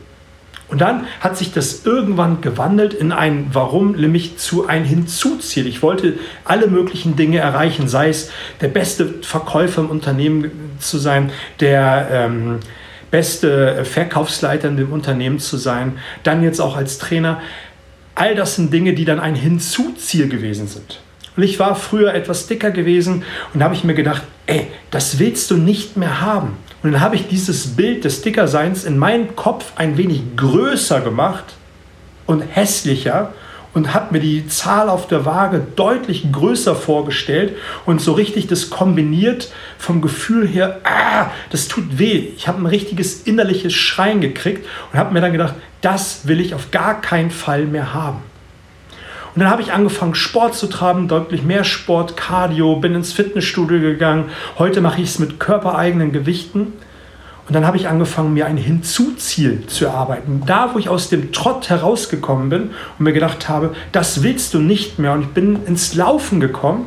Und 0.69 0.81
dann 0.81 1.07
hat 1.19 1.36
sich 1.36 1.51
das 1.51 1.83
irgendwann 1.86 2.41
gewandelt 2.41 2.93
in 2.93 3.12
ein 3.12 3.48
Warum, 3.51 3.93
nämlich 3.93 4.38
zu 4.38 4.67
ein 4.67 4.86
Hinzuziel. 4.86 5.65
Ich 5.65 5.81
wollte 5.81 6.13
alle 6.45 6.67
möglichen 6.67 7.15
Dinge 7.15 7.39
erreichen, 7.39 7.88
sei 7.88 8.09
es 8.09 8.31
der 8.62 8.67
beste 8.67 9.15
Verkäufer 9.24 9.81
im 9.81 9.89
Unternehmen 9.89 10.51
zu 10.77 11.00
sein, 11.00 11.31
der 11.59 12.07
ähm, 12.12 12.59
beste 13.12 13.86
Verkaufsleiter 13.86 14.68
in 14.68 14.78
dem 14.78 14.92
Unternehmen 14.92 15.39
zu 15.39 15.58
sein, 15.58 16.00
dann 16.24 16.44
jetzt 16.44 16.60
auch 16.60 16.75
als 16.75 16.98
Trainer. 16.98 17.42
All 18.16 18.36
das 18.36 18.56
sind 18.56 18.74
Dinge, 18.74 18.94
die 18.94 19.06
dann 19.06 19.20
ein 19.20 19.36
Hinzuziel 19.36 20.30
gewesen 20.30 20.68
sind. 20.68 21.00
Und 21.36 21.44
ich 21.44 21.60
war 21.60 21.75
früher 21.75 22.13
etwas 22.13 22.48
dicker 22.48 22.72
gewesen 22.72 23.24
und 23.54 23.63
habe 23.63 23.74
ich 23.74 23.84
mir 23.84 23.94
gedacht, 23.94 24.24
ey, 24.46 24.68
das 24.92 25.20
willst 25.20 25.50
du 25.51 25.58
nicht 25.58 25.96
mehr 25.96 26.22
haben. 26.22 26.58
Und 26.84 26.92
dann 26.92 27.01
habe 27.01 27.16
ich 27.16 27.28
dieses 27.28 27.75
Bild 27.75 28.04
des 28.04 28.22
Dickerseins 28.22 28.84
in 28.84 28.98
meinem 28.98 29.36
Kopf 29.36 29.74
ein 29.75 29.98
wenig 29.98 30.22
größer 30.36 31.01
gemacht 31.01 31.46
und 32.25 32.42
hässlicher 32.42 33.34
und 33.79 33.93
habe 33.93 34.12
mir 34.12 34.19
die 34.19 34.45
Zahl 34.45 34.89
auf 34.89 35.07
der 35.07 35.25
Waage 35.25 35.65
deutlich 35.77 36.33
größer 36.33 36.75
vorgestellt 36.75 37.55
und 37.86 38.01
so 38.01 38.12
richtig 38.12 38.48
das 38.48 38.69
kombiniert 38.69 39.53
vom 39.77 40.01
Gefühl 40.01 40.45
her, 40.45 40.81
ah, 40.83 41.27
das 41.50 41.69
tut 41.69 41.98
weh. 41.98 42.27
Ich 42.36 42.50
habe 42.50 42.62
ein 42.62 42.65
richtiges 42.65 43.24
innerliches 43.24 43.71
Schreien 43.71 44.19
gekriegt 44.19 44.67
und 44.91 45.00
habe 45.00 45.13
mir 45.13 45.21
dann 45.21 45.31
gedacht, 45.31 45.55
das 45.79 46.27
will 46.27 46.41
ich 46.41 46.53
auf 46.53 46.71
gar 46.71 47.00
keinen 47.00 47.31
Fall 47.31 47.67
mehr 47.67 47.93
haben. 47.93 48.17
Und 49.33 49.43
dann 49.43 49.50
habe 49.50 49.62
ich 49.62 49.71
angefangen, 49.71 50.13
Sport 50.13 50.55
zu 50.55 50.67
treiben, 50.67 51.07
deutlich 51.07 51.43
mehr 51.43 51.63
Sport, 51.63 52.17
Cardio, 52.17 52.75
bin 52.75 52.95
ins 52.95 53.13
Fitnessstudio 53.13 53.79
gegangen. 53.79 54.25
Heute 54.57 54.81
mache 54.81 55.00
ich 55.01 55.07
es 55.07 55.19
mit 55.19 55.39
körpereigenen 55.39 56.12
Gewichten. 56.12 56.74
Und 57.50 57.56
dann 57.56 57.65
habe 57.65 57.77
ich 57.77 57.88
angefangen, 57.88 58.36
mir 58.36 58.46
ein 58.46 58.58
Hinzuziel 58.58 59.65
zu 59.65 59.86
erarbeiten. 59.86 60.44
Da, 60.46 60.70
wo 60.72 60.77
ich 60.77 60.88
aus 60.88 61.10
dem 61.10 61.32
Trott 61.32 61.68
herausgekommen 61.72 62.50
bin 62.50 62.62
und 63.00 63.00
mir 63.00 63.12
gedacht 63.12 63.50
habe, 63.50 63.74
das 63.91 64.22
willst 64.22 64.53
du 64.53 64.60
nicht 64.60 65.00
mehr. 65.00 65.13
Und 65.13 65.22
ich 65.24 65.27
bin 65.29 65.65
ins 65.65 65.96
Laufen 65.96 66.39
gekommen, 66.39 66.86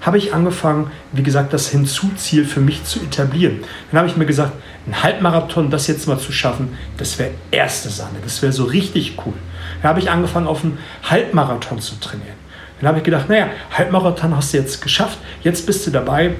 habe 0.00 0.16
ich 0.16 0.32
angefangen, 0.32 0.90
wie 1.12 1.22
gesagt, 1.22 1.52
das 1.52 1.68
Hinzuziel 1.68 2.46
für 2.46 2.60
mich 2.60 2.84
zu 2.84 3.00
etablieren. 3.00 3.58
Dann 3.90 3.98
habe 3.98 4.08
ich 4.08 4.16
mir 4.16 4.24
gesagt, 4.24 4.52
ein 4.86 5.02
Halbmarathon, 5.02 5.68
das 5.68 5.86
jetzt 5.88 6.08
mal 6.08 6.18
zu 6.18 6.32
schaffen, 6.32 6.70
das 6.96 7.18
wäre 7.18 7.32
erste 7.50 7.90
Sahne, 7.90 8.18
das 8.24 8.40
wäre 8.40 8.54
so 8.54 8.64
richtig 8.64 9.18
cool. 9.26 9.34
Dann 9.82 9.90
habe 9.90 10.00
ich 10.00 10.10
angefangen, 10.10 10.46
auf 10.46 10.64
einen 10.64 10.78
Halbmarathon 11.02 11.80
zu 11.80 12.00
trainieren. 12.00 12.38
Dann 12.80 12.88
habe 12.88 12.98
ich 12.98 13.04
gedacht, 13.04 13.28
naja, 13.28 13.48
Halbmarathon 13.76 14.34
hast 14.34 14.54
du 14.54 14.56
jetzt 14.56 14.80
geschafft, 14.80 15.18
jetzt 15.42 15.66
bist 15.66 15.86
du 15.86 15.90
dabei, 15.90 16.34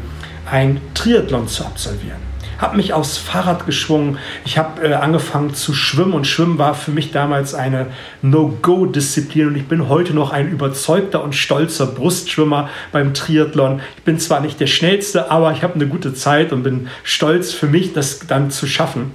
ein 0.51 0.81
Triathlon 0.95 1.49
zu 1.49 1.67
absolvieren 1.67 2.28
habe 2.59 2.77
mich 2.77 2.93
aufs 2.93 3.17
Fahrrad 3.17 3.67
geschwungen. 3.67 4.19
Ich 4.45 4.59
habe 4.59 4.87
äh, 4.87 4.95
angefangen 4.95 5.55
zu 5.55 5.73
schwimmen 5.73 6.12
und 6.12 6.27
Schwimmen 6.27 6.59
war 6.59 6.75
für 6.75 6.91
mich 6.91 7.12
damals 7.12 7.55
eine 7.55 7.87
No-Go-Disziplin 8.21 9.49
und 9.49 9.57
ich 9.57 9.67
bin 9.67 9.88
heute 9.88 10.12
noch 10.12 10.33
ein 10.33 10.50
überzeugter 10.50 11.23
und 11.23 11.35
stolzer 11.35 11.87
Brustschwimmer 11.87 12.69
beim 12.91 13.15
Triathlon. 13.15 13.81
Ich 13.97 14.03
bin 14.03 14.19
zwar 14.19 14.41
nicht 14.41 14.59
der 14.59 14.67
schnellste, 14.67 15.31
aber 15.31 15.53
ich 15.53 15.62
habe 15.62 15.75
eine 15.75 15.87
gute 15.87 16.12
Zeit 16.15 16.53
und 16.53 16.65
bin 16.65 16.88
stolz 17.05 17.53
für 17.53 17.67
mich, 17.67 17.93
das 17.93 18.21
dann 18.27 18.50
zu 18.50 18.67
schaffen. 18.67 19.12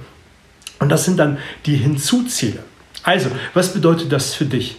Und 0.80 0.88
das 0.88 1.04
sind 1.04 1.18
dann 1.18 1.38
die 1.66 1.76
Hinzuziele. 1.76 2.60
Also, 3.02 3.30
was 3.52 3.74
bedeutet 3.74 4.10
das 4.10 4.34
für 4.34 4.46
dich? 4.46 4.76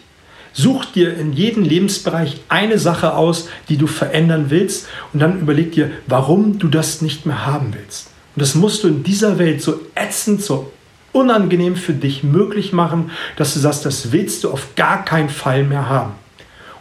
Such 0.52 0.86
dir 0.86 1.16
in 1.18 1.34
jedem 1.34 1.64
Lebensbereich 1.64 2.42
eine 2.48 2.80
Sache 2.80 3.14
aus, 3.14 3.50
die 3.70 3.78
du 3.78 3.88
verändern 3.88 4.46
willst 4.50 4.88
und 5.14 5.20
dann 5.20 5.42
überleg 5.42 5.74
dir, 5.74 5.92
warum 6.08 6.58
du 6.58 6.70
das 6.70 7.02
nicht 7.02 7.26
mehr 7.26 7.46
haben 7.46 7.74
willst. 7.74 8.15
Und 8.36 8.42
das 8.42 8.56
musst 8.56 8.84
du 8.84 8.88
in 8.88 9.04
dieser 9.04 9.40
Welt 9.40 9.62
so 9.62 9.80
ätzend, 9.96 10.42
so 10.42 10.72
unangenehm 11.14 11.78
für 11.78 11.94
dich 11.94 12.24
möglich 12.24 12.74
machen, 12.74 13.12
dass 13.38 13.54
du 13.54 13.60
sagst, 13.60 13.86
das 13.86 14.12
willst 14.12 14.44
du 14.44 14.52
auf 14.52 14.76
gar 14.76 15.06
keinen 15.06 15.30
Fall 15.30 15.64
mehr 15.64 15.88
haben. 15.88 16.12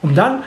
Um 0.03 0.15
dann 0.15 0.43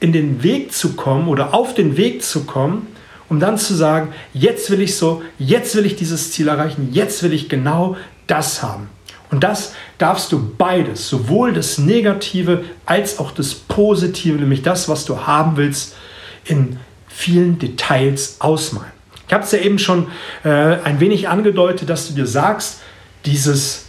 in 0.00 0.12
den 0.12 0.42
Weg 0.42 0.72
zu 0.72 0.92
kommen 0.92 1.28
oder 1.28 1.54
auf 1.54 1.74
den 1.74 1.96
Weg 1.96 2.22
zu 2.22 2.44
kommen, 2.44 2.86
um 3.30 3.40
dann 3.40 3.56
zu 3.56 3.74
sagen, 3.74 4.12
jetzt 4.34 4.70
will 4.70 4.82
ich 4.82 4.96
so, 4.96 5.22
jetzt 5.38 5.74
will 5.76 5.86
ich 5.86 5.96
dieses 5.96 6.32
Ziel 6.32 6.48
erreichen, 6.48 6.90
jetzt 6.92 7.22
will 7.22 7.32
ich 7.32 7.48
genau 7.48 7.96
das 8.26 8.62
haben. 8.62 8.88
Und 9.30 9.42
das 9.42 9.72
darfst 9.96 10.30
du 10.30 10.54
beides, 10.58 11.08
sowohl 11.08 11.54
das 11.54 11.78
Negative 11.78 12.64
als 12.84 13.18
auch 13.18 13.30
das 13.30 13.54
Positive, 13.54 14.36
nämlich 14.36 14.62
das, 14.62 14.88
was 14.88 15.06
du 15.06 15.26
haben 15.26 15.56
willst, 15.56 15.96
in 16.44 16.78
vielen 17.08 17.58
Details 17.58 18.36
ausmalen. 18.40 18.93
Ich 19.26 19.32
habe 19.32 19.44
es 19.44 19.52
ja 19.52 19.58
eben 19.58 19.78
schon 19.78 20.08
äh, 20.44 20.48
ein 20.48 21.00
wenig 21.00 21.28
angedeutet, 21.28 21.88
dass 21.88 22.08
du 22.08 22.14
dir 22.14 22.26
sagst, 22.26 22.80
dieses 23.24 23.86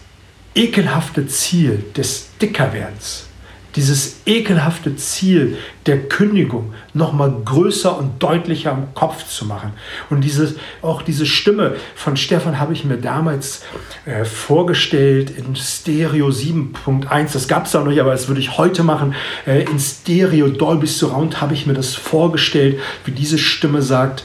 ekelhafte 0.56 1.28
Ziel 1.28 1.84
des 1.96 2.30
Dickerwerdens, 2.42 3.28
dieses 3.76 4.22
ekelhafte 4.26 4.96
Ziel 4.96 5.58
der 5.86 6.08
Kündigung 6.08 6.74
noch 6.94 7.12
mal 7.12 7.30
größer 7.44 7.98
und 7.98 8.24
deutlicher 8.24 8.72
im 8.72 8.94
Kopf 8.94 9.28
zu 9.28 9.46
machen. 9.46 9.74
Und 10.10 10.22
dieses, 10.22 10.56
auch 10.82 11.02
diese 11.02 11.26
Stimme 11.26 11.76
von 11.94 12.16
Stefan 12.16 12.58
habe 12.58 12.72
ich 12.72 12.86
mir 12.86 12.96
damals 12.96 13.64
äh, 14.06 14.24
vorgestellt 14.24 15.30
in 15.30 15.58
Stereo 15.58 16.30
7.1. 16.30 17.34
Das 17.34 17.50
gab 17.50 17.66
es 17.66 17.74
da 17.74 17.80
noch 17.80 17.88
nicht, 17.88 18.00
aber 18.00 18.12
das 18.12 18.30
würde 18.30 18.40
ich 18.40 18.58
heute 18.58 18.84
machen. 18.84 19.14
Äh, 19.46 19.64
in 19.64 19.78
Stereo 19.78 20.48
Dolby 20.48 20.88
Surround 20.88 21.42
habe 21.42 21.54
ich 21.54 21.66
mir 21.66 21.74
das 21.74 21.96
vorgestellt, 21.96 22.80
wie 23.04 23.12
diese 23.12 23.38
Stimme 23.38 23.82
sagt, 23.82 24.24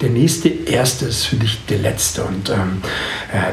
der 0.00 0.10
nächste 0.10 0.48
Erste 0.48 1.06
ist 1.06 1.24
für 1.24 1.36
dich 1.36 1.58
der 1.68 1.78
Letzte. 1.78 2.24
Und 2.24 2.50
ähm, 2.50 2.82
äh, 3.32 3.52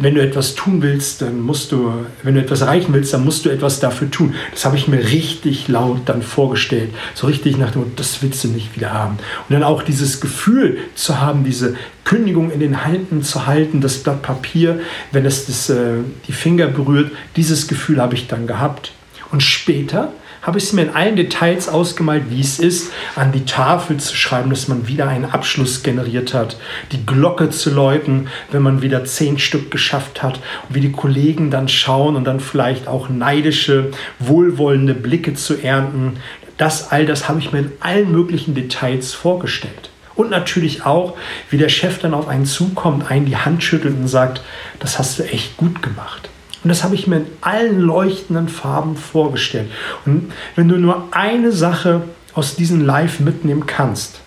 wenn 0.00 0.14
du 0.14 0.22
etwas 0.22 0.54
tun 0.54 0.82
willst, 0.82 1.22
dann 1.22 1.40
musst 1.40 1.72
du, 1.72 1.92
wenn 2.22 2.34
du 2.34 2.40
etwas 2.40 2.60
erreichen 2.60 2.92
willst, 2.92 3.14
dann 3.14 3.24
musst 3.24 3.44
du 3.44 3.50
etwas 3.50 3.80
dafür 3.80 4.10
tun. 4.10 4.34
Das 4.52 4.64
habe 4.64 4.76
ich 4.76 4.88
mir 4.88 4.98
richtig 4.98 5.68
laut 5.68 6.02
dann 6.06 6.22
vorgestellt. 6.22 6.90
So 7.14 7.26
richtig 7.26 7.56
nach 7.56 7.70
dem 7.70 7.84
das 7.96 8.22
willst 8.22 8.44
du 8.44 8.48
nicht 8.48 8.76
wieder 8.76 8.92
haben. 8.92 9.18
Und 9.48 9.54
dann 9.54 9.62
auch 9.62 9.82
dieses 9.82 10.20
Gefühl 10.20 10.78
zu 10.94 11.20
haben, 11.20 11.44
diese 11.44 11.76
Kündigung 12.04 12.50
in 12.50 12.60
den 12.60 12.84
Händen 12.84 13.22
zu 13.22 13.46
halten, 13.46 13.80
das 13.80 13.98
Blatt 13.98 14.22
Papier, 14.22 14.80
wenn 15.12 15.24
es 15.24 15.46
das, 15.46 15.70
äh, 15.70 15.98
die 16.26 16.32
Finger 16.32 16.66
berührt, 16.66 17.10
dieses 17.36 17.66
Gefühl 17.66 18.00
habe 18.00 18.14
ich 18.14 18.26
dann 18.26 18.46
gehabt. 18.46 18.92
Und 19.30 19.42
später 19.42 20.12
habe 20.42 20.58
ich 20.58 20.64
es 20.64 20.72
mir 20.72 20.82
in 20.82 20.94
allen 20.94 21.16
Details 21.16 21.68
ausgemalt, 21.68 22.24
wie 22.30 22.40
es 22.40 22.58
ist, 22.58 22.92
an 23.16 23.32
die 23.32 23.44
Tafel 23.44 23.98
zu 23.98 24.14
schreiben, 24.14 24.50
dass 24.50 24.68
man 24.68 24.88
wieder 24.88 25.08
einen 25.08 25.24
Abschluss 25.24 25.82
generiert 25.82 26.34
hat, 26.34 26.56
die 26.92 27.04
Glocke 27.04 27.50
zu 27.50 27.70
läuten, 27.70 28.28
wenn 28.50 28.62
man 28.62 28.82
wieder 28.82 29.04
zehn 29.04 29.38
Stück 29.38 29.70
geschafft 29.70 30.22
hat 30.22 30.40
und 30.68 30.74
wie 30.74 30.80
die 30.80 30.92
Kollegen 30.92 31.50
dann 31.50 31.68
schauen 31.68 32.16
und 32.16 32.24
dann 32.24 32.40
vielleicht 32.40 32.88
auch 32.88 33.08
neidische, 33.08 33.90
wohlwollende 34.18 34.94
Blicke 34.94 35.34
zu 35.34 35.56
ernten. 35.62 36.14
Das 36.56 36.90
all 36.90 37.06
das 37.06 37.28
habe 37.28 37.38
ich 37.38 37.52
mir 37.52 37.60
in 37.60 37.72
allen 37.80 38.10
möglichen 38.10 38.54
Details 38.54 39.14
vorgestellt. 39.14 39.90
Und 40.14 40.30
natürlich 40.30 40.84
auch, 40.84 41.16
wie 41.48 41.58
der 41.58 41.68
Chef 41.68 42.00
dann 42.00 42.12
auf 42.12 42.26
einen 42.26 42.44
zukommt, 42.44 43.08
einen 43.08 43.26
die 43.26 43.36
Hand 43.36 43.62
schüttelt 43.62 43.96
und 43.96 44.08
sagt, 44.08 44.42
das 44.80 44.98
hast 44.98 45.18
du 45.20 45.22
echt 45.22 45.56
gut 45.56 45.80
gemacht. 45.80 46.28
Und 46.68 46.72
das 46.72 46.84
habe 46.84 46.96
ich 46.96 47.06
mir 47.06 47.16
in 47.16 47.26
allen 47.40 47.80
leuchtenden 47.80 48.50
Farben 48.50 48.94
vorgestellt. 48.94 49.70
Und 50.04 50.34
wenn 50.54 50.68
du 50.68 50.76
nur 50.76 51.08
eine 51.12 51.50
Sache 51.50 52.02
aus 52.34 52.56
diesem 52.56 52.84
Live 52.84 53.20
mitnehmen 53.20 53.64
kannst, 53.64 54.20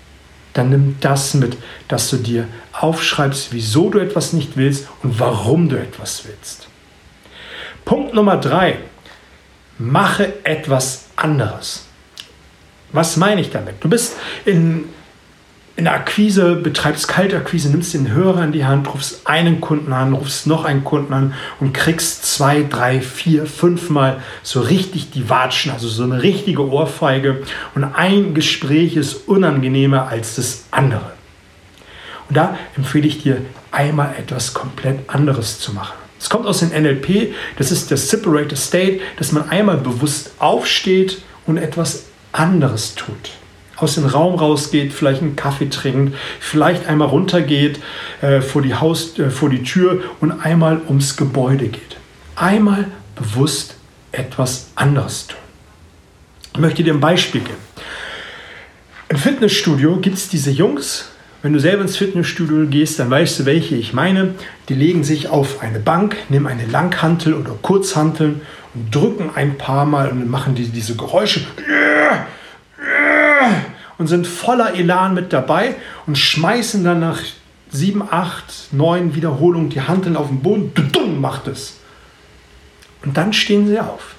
dann 0.54 0.72
nimm 0.72 0.96
das 1.02 1.36
mit, 1.36 1.56
dass 1.88 2.10
du 2.10 2.18
dir 2.18 2.48
aufschreibst, 2.74 3.54
wieso 3.54 3.92
du 3.92 4.00
etwas 4.00 4.34
nicht 4.34 4.58
willst 4.58 4.88
und 5.04 5.20
warum 5.20 5.70
du 5.70 5.76
etwas 5.76 6.26
willst. 6.26 6.68
Punkt 7.86 8.16
Nummer 8.16 8.38
drei. 8.38 8.80
Mache 9.78 10.44
etwas 10.44 11.10
anderes. 11.16 11.86
Was 12.92 13.18
meine 13.18 13.42
ich 13.42 13.52
damit? 13.52 13.76
Du 13.84 13.88
bist 13.88 14.16
in 14.46 14.86
in 15.78 15.86
der 15.86 15.94
Akquise, 15.94 16.56
betreibst 16.56 17.08
Kaltakquise, 17.08 17.70
nimmst 17.70 17.94
den 17.94 18.12
Hörer 18.12 18.44
in 18.44 18.52
die 18.52 18.66
Hand, 18.66 18.94
rufst 18.94 19.26
einen 19.26 19.62
Kunden 19.62 19.94
an, 19.94 20.14
rufst 20.14 20.46
noch 20.46 20.66
einen 20.66 20.84
Kunden 20.84 21.14
an 21.14 21.34
und 21.60 21.74
kriegst 21.74 22.26
zwei, 22.26 22.64
drei, 22.70 23.00
vier, 23.00 23.46
fünfmal 23.46 24.22
so 24.44 24.60
richtig 24.62 25.12
die 25.12 25.30
Watschen, 25.30 25.72
also 25.72 25.88
so 25.88 26.04
eine 26.04 26.22
richtige 26.22 26.70
Ohrfeige. 26.70 27.44
Und 27.74 27.86
ein 27.86 28.34
Gespräch 28.34 28.98
ist 28.98 29.28
unangenehmer 29.28 30.08
als 30.08 30.36
das 30.36 30.66
andere. 30.72 31.14
Und 32.28 32.38
da 32.38 32.58
empfehle 32.76 33.08
ich 33.08 33.24
dir, 33.24 33.42
einmal 33.72 34.16
etwas 34.18 34.54
komplett 34.54 35.10
anderes 35.10 35.60
zu 35.60 35.74
machen. 35.74 35.96
Es 36.20 36.30
kommt 36.30 36.46
aus 36.46 36.60
dem 36.60 36.70
NLP, 36.70 37.34
das 37.58 37.72
ist 37.72 37.90
der 37.90 37.98
Separated 37.98 38.58
State, 38.58 39.00
dass 39.18 39.32
man 39.32 39.50
einmal 39.50 39.78
bewusst 39.78 40.34
aufsteht 40.38 41.22
und 41.48 41.58
etwas 41.58 42.04
anderes 42.34 42.94
tut 42.96 43.41
aus 43.82 43.96
dem 43.96 44.06
Raum 44.06 44.36
rausgeht, 44.36 44.94
vielleicht 44.94 45.22
einen 45.22 45.36
Kaffee 45.36 45.70
trinkt, 45.70 46.16
vielleicht 46.40 46.88
einmal 46.88 47.08
runtergeht 47.08 47.80
äh, 48.22 48.42
vor, 48.42 48.62
die 48.62 48.76
Haus, 48.76 49.18
äh, 49.20 49.30
vor 49.30 49.50
die 49.50 49.64
Tür 49.64 50.02
und 50.20 50.32
einmal 50.32 50.82
ums 50.88 51.18
Gebäude 51.18 51.68
geht. 51.68 51.98
Einmal 52.36 52.88
bewusst 53.16 53.76
etwas 54.12 54.70
anderes 54.76 55.28
tun. 55.28 55.38
Ich 56.54 56.60
möchte 56.60 56.84
dir 56.84 56.94
ein 56.94 57.00
Beispiel 57.00 57.42
geben. 57.42 57.58
Im 59.10 59.18
Fitnessstudio 59.18 59.98
gibt 59.98 60.18
es 60.18 60.30
diese 60.30 60.52
Jungs, 60.52 61.12
wenn 61.42 61.54
du 61.54 61.60
selber 61.60 61.82
ins 61.82 61.98
Fitnessstudio 61.98 62.68
gehst, 62.68 63.00
dann 63.00 63.10
weißt 63.10 63.40
du, 63.40 63.46
welche 63.46 63.76
ich 63.76 63.94
meine. 63.94 64.36
Die 64.70 64.76
legen 64.76 65.04
sich 65.04 65.28
auf 65.28 65.62
eine 65.62 65.80
Bank, 65.80 66.16
nehmen 66.30 66.46
eine 66.46 66.68
Langhantel 66.68 67.34
oder 67.34 67.54
Kurzhantel 67.60 68.42
und 68.76 68.94
drücken 68.94 69.32
ein 69.34 69.58
paar 69.58 69.86
Mal 69.86 70.10
und 70.10 70.30
machen 70.30 70.54
die, 70.54 70.70
diese 70.70 70.96
Geräusche 70.96 71.42
und 74.02 74.08
sind 74.08 74.26
voller 74.26 74.74
Elan 74.74 75.14
mit 75.14 75.32
dabei 75.32 75.76
und 76.08 76.18
schmeißen 76.18 76.84
dann 76.84 77.02
nach 77.02 77.20
sieben, 77.70 78.02
acht, 78.02 78.70
neun 78.72 79.14
Wiederholungen 79.14 79.70
die 79.70 79.82
Handeln 79.82 80.18
auf 80.18 80.28
den 80.28 80.42
Boden. 80.42 80.74
Dumm 80.92 81.22
macht 81.22 81.48
es. 81.48 81.78
Und 83.06 83.16
dann 83.16 83.32
stehen 83.32 83.68
sie 83.68 83.80
auf. 83.80 84.16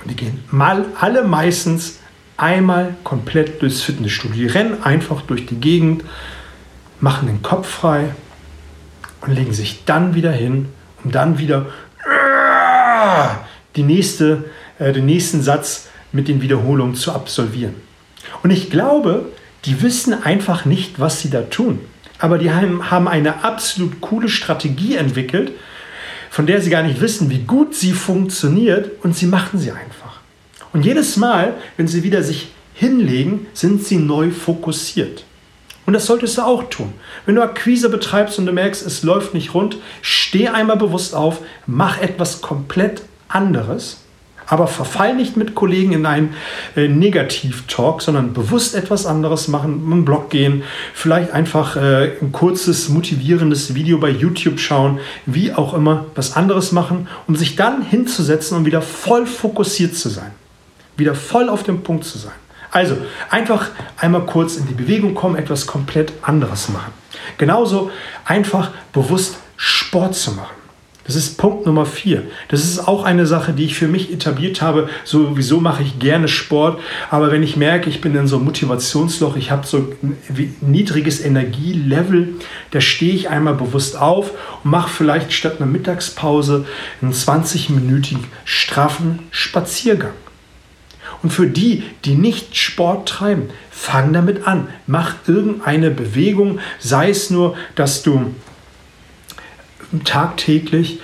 Und 0.00 0.12
die 0.12 0.14
gehen 0.14 0.44
mal 0.52 0.84
alle 1.00 1.24
meistens 1.24 1.98
einmal 2.36 2.94
komplett 3.02 3.60
durchs 3.60 3.82
Fitnessstudio. 3.82 4.36
Die 4.36 4.46
rennen 4.46 4.84
einfach 4.84 5.22
durch 5.22 5.44
die 5.44 5.56
Gegend, 5.56 6.04
machen 7.00 7.26
den 7.26 7.42
Kopf 7.42 7.68
frei 7.68 8.14
und 9.20 9.32
legen 9.34 9.52
sich 9.52 9.84
dann 9.84 10.14
wieder 10.14 10.30
hin, 10.30 10.68
um 11.02 11.10
dann 11.10 11.40
wieder 11.40 11.66
die 13.74 13.82
nächste, 13.82 14.44
äh, 14.78 14.92
den 14.92 15.06
nächsten 15.06 15.42
Satz 15.42 15.88
mit 16.12 16.28
den 16.28 16.40
Wiederholungen 16.40 16.94
zu 16.94 17.12
absolvieren. 17.12 17.74
Und 18.42 18.50
ich 18.50 18.70
glaube, 18.70 19.26
die 19.64 19.82
wissen 19.82 20.14
einfach 20.22 20.64
nicht, 20.64 21.00
was 21.00 21.20
sie 21.20 21.30
da 21.30 21.42
tun. 21.42 21.80
Aber 22.18 22.38
die 22.38 22.50
haben 22.50 23.08
eine 23.08 23.44
absolut 23.44 24.00
coole 24.00 24.28
Strategie 24.28 24.96
entwickelt, 24.96 25.52
von 26.30 26.46
der 26.46 26.60
sie 26.60 26.70
gar 26.70 26.82
nicht 26.82 27.00
wissen, 27.00 27.30
wie 27.30 27.40
gut 27.40 27.74
sie 27.74 27.92
funktioniert 27.92 29.02
und 29.04 29.16
sie 29.16 29.26
machen 29.26 29.58
sie 29.58 29.70
einfach. 29.70 30.20
Und 30.72 30.84
jedes 30.84 31.16
Mal, 31.16 31.54
wenn 31.76 31.88
sie 31.88 32.02
wieder 32.02 32.22
sich 32.22 32.48
hinlegen, 32.74 33.46
sind 33.54 33.84
sie 33.84 33.96
neu 33.96 34.30
fokussiert. 34.30 35.24
Und 35.86 35.94
das 35.94 36.06
solltest 36.06 36.36
du 36.36 36.42
auch 36.42 36.64
tun. 36.64 36.92
Wenn 37.24 37.34
du 37.34 37.42
Akquise 37.42 37.88
betreibst 37.88 38.38
und 38.38 38.46
du 38.46 38.52
merkst, 38.52 38.84
es 38.84 39.02
läuft 39.02 39.32
nicht 39.32 39.54
rund, 39.54 39.78
steh 40.02 40.48
einmal 40.48 40.76
bewusst 40.76 41.14
auf, 41.14 41.40
mach 41.66 41.98
etwas 42.00 42.42
komplett 42.42 43.02
anderes 43.28 44.02
Aber 44.48 44.66
verfall 44.66 45.14
nicht 45.14 45.36
mit 45.36 45.54
Kollegen 45.54 45.92
in 45.92 46.06
einen 46.06 46.34
äh, 46.74 46.88
Negativ-Talk, 46.88 48.00
sondern 48.00 48.32
bewusst 48.32 48.74
etwas 48.74 49.04
anderes 49.04 49.46
machen, 49.46 49.88
dem 49.90 50.04
Blog 50.06 50.30
gehen, 50.30 50.62
vielleicht 50.94 51.32
einfach 51.32 51.76
äh, 51.76 52.12
ein 52.20 52.32
kurzes, 52.32 52.88
motivierendes 52.88 53.74
Video 53.74 53.98
bei 53.98 54.08
YouTube 54.08 54.58
schauen, 54.58 55.00
wie 55.26 55.52
auch 55.52 55.74
immer, 55.74 56.06
was 56.14 56.34
anderes 56.34 56.72
machen, 56.72 57.08
um 57.26 57.36
sich 57.36 57.56
dann 57.56 57.82
hinzusetzen 57.82 58.56
und 58.56 58.64
wieder 58.64 58.80
voll 58.80 59.26
fokussiert 59.26 59.94
zu 59.94 60.08
sein. 60.08 60.30
Wieder 60.96 61.14
voll 61.14 61.50
auf 61.50 61.62
dem 61.62 61.82
Punkt 61.82 62.04
zu 62.04 62.16
sein. 62.16 62.32
Also 62.70 62.96
einfach 63.30 63.70
einmal 63.98 64.24
kurz 64.26 64.56
in 64.56 64.66
die 64.66 64.74
Bewegung 64.74 65.14
kommen, 65.14 65.36
etwas 65.36 65.66
komplett 65.66 66.12
anderes 66.22 66.70
machen. 66.70 66.92
Genauso 67.36 67.90
einfach 68.24 68.70
bewusst 68.92 69.36
Sport 69.56 70.14
zu 70.14 70.32
machen. 70.32 70.57
Das 71.08 71.16
ist 71.16 71.38
Punkt 71.38 71.64
Nummer 71.64 71.86
vier. 71.86 72.24
Das 72.48 72.64
ist 72.64 72.86
auch 72.86 73.02
eine 73.02 73.26
Sache, 73.26 73.54
die 73.54 73.64
ich 73.64 73.74
für 73.74 73.88
mich 73.88 74.12
etabliert 74.12 74.60
habe. 74.60 74.90
Sowieso 75.04 75.58
mache 75.58 75.82
ich 75.82 75.98
gerne 75.98 76.28
Sport, 76.28 76.82
aber 77.10 77.32
wenn 77.32 77.42
ich 77.42 77.56
merke, 77.56 77.88
ich 77.88 78.02
bin 78.02 78.14
in 78.14 78.26
so 78.26 78.36
einem 78.36 78.44
Motivationsloch, 78.44 79.34
ich 79.36 79.50
habe 79.50 79.66
so 79.66 79.78
ein 80.02 80.54
niedriges 80.60 81.24
Energielevel, 81.24 82.34
da 82.72 82.82
stehe 82.82 83.14
ich 83.14 83.30
einmal 83.30 83.54
bewusst 83.54 83.96
auf 83.96 84.32
und 84.62 84.70
mache 84.70 84.90
vielleicht 84.90 85.32
statt 85.32 85.56
einer 85.56 85.66
Mittagspause 85.66 86.66
einen 87.00 87.14
20-minütigen 87.14 88.24
straffen 88.44 89.20
Spaziergang. 89.30 90.12
Und 91.22 91.30
für 91.32 91.46
die, 91.46 91.84
die 92.04 92.16
nicht 92.16 92.54
Sport 92.54 93.08
treiben, 93.08 93.48
fang 93.70 94.12
damit 94.12 94.46
an. 94.46 94.68
Mach 94.86 95.14
irgendeine 95.26 95.90
Bewegung, 95.90 96.58
sei 96.78 97.08
es 97.08 97.30
nur, 97.30 97.56
dass 97.76 98.02
du 98.02 98.34
tagtäglich 100.04 101.00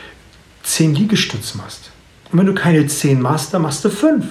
zehn 0.62 0.94
Liegestütze 0.94 1.58
machst. 1.58 1.90
Und 2.30 2.38
wenn 2.38 2.46
du 2.46 2.54
keine 2.54 2.86
zehn 2.86 3.20
machst, 3.20 3.54
dann 3.54 3.62
machst 3.62 3.84
du 3.84 3.90
fünf. 3.90 4.26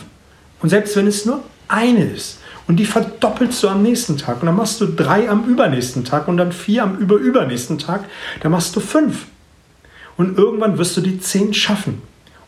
Und 0.61 0.69
selbst 0.69 0.95
wenn 0.95 1.07
es 1.07 1.25
nur 1.25 1.43
eine 1.67 2.03
ist 2.03 2.39
und 2.67 2.77
die 2.77 2.85
verdoppelst 2.85 3.61
du 3.63 3.67
am 3.67 3.81
nächsten 3.81 4.17
Tag 4.17 4.41
und 4.41 4.47
dann 4.47 4.55
machst 4.55 4.79
du 4.81 4.85
drei 4.85 5.29
am 5.29 5.45
übernächsten 5.45 6.05
Tag 6.05 6.27
und 6.27 6.37
dann 6.37 6.51
vier 6.51 6.83
am 6.83 6.97
überübernächsten 6.97 7.79
Tag, 7.79 8.05
dann 8.41 8.51
machst 8.51 8.75
du 8.75 8.79
fünf. 8.79 9.25
Und 10.15 10.37
irgendwann 10.37 10.77
wirst 10.77 10.95
du 10.95 11.01
die 11.01 11.19
zehn 11.19 11.53
schaffen. 11.53 12.01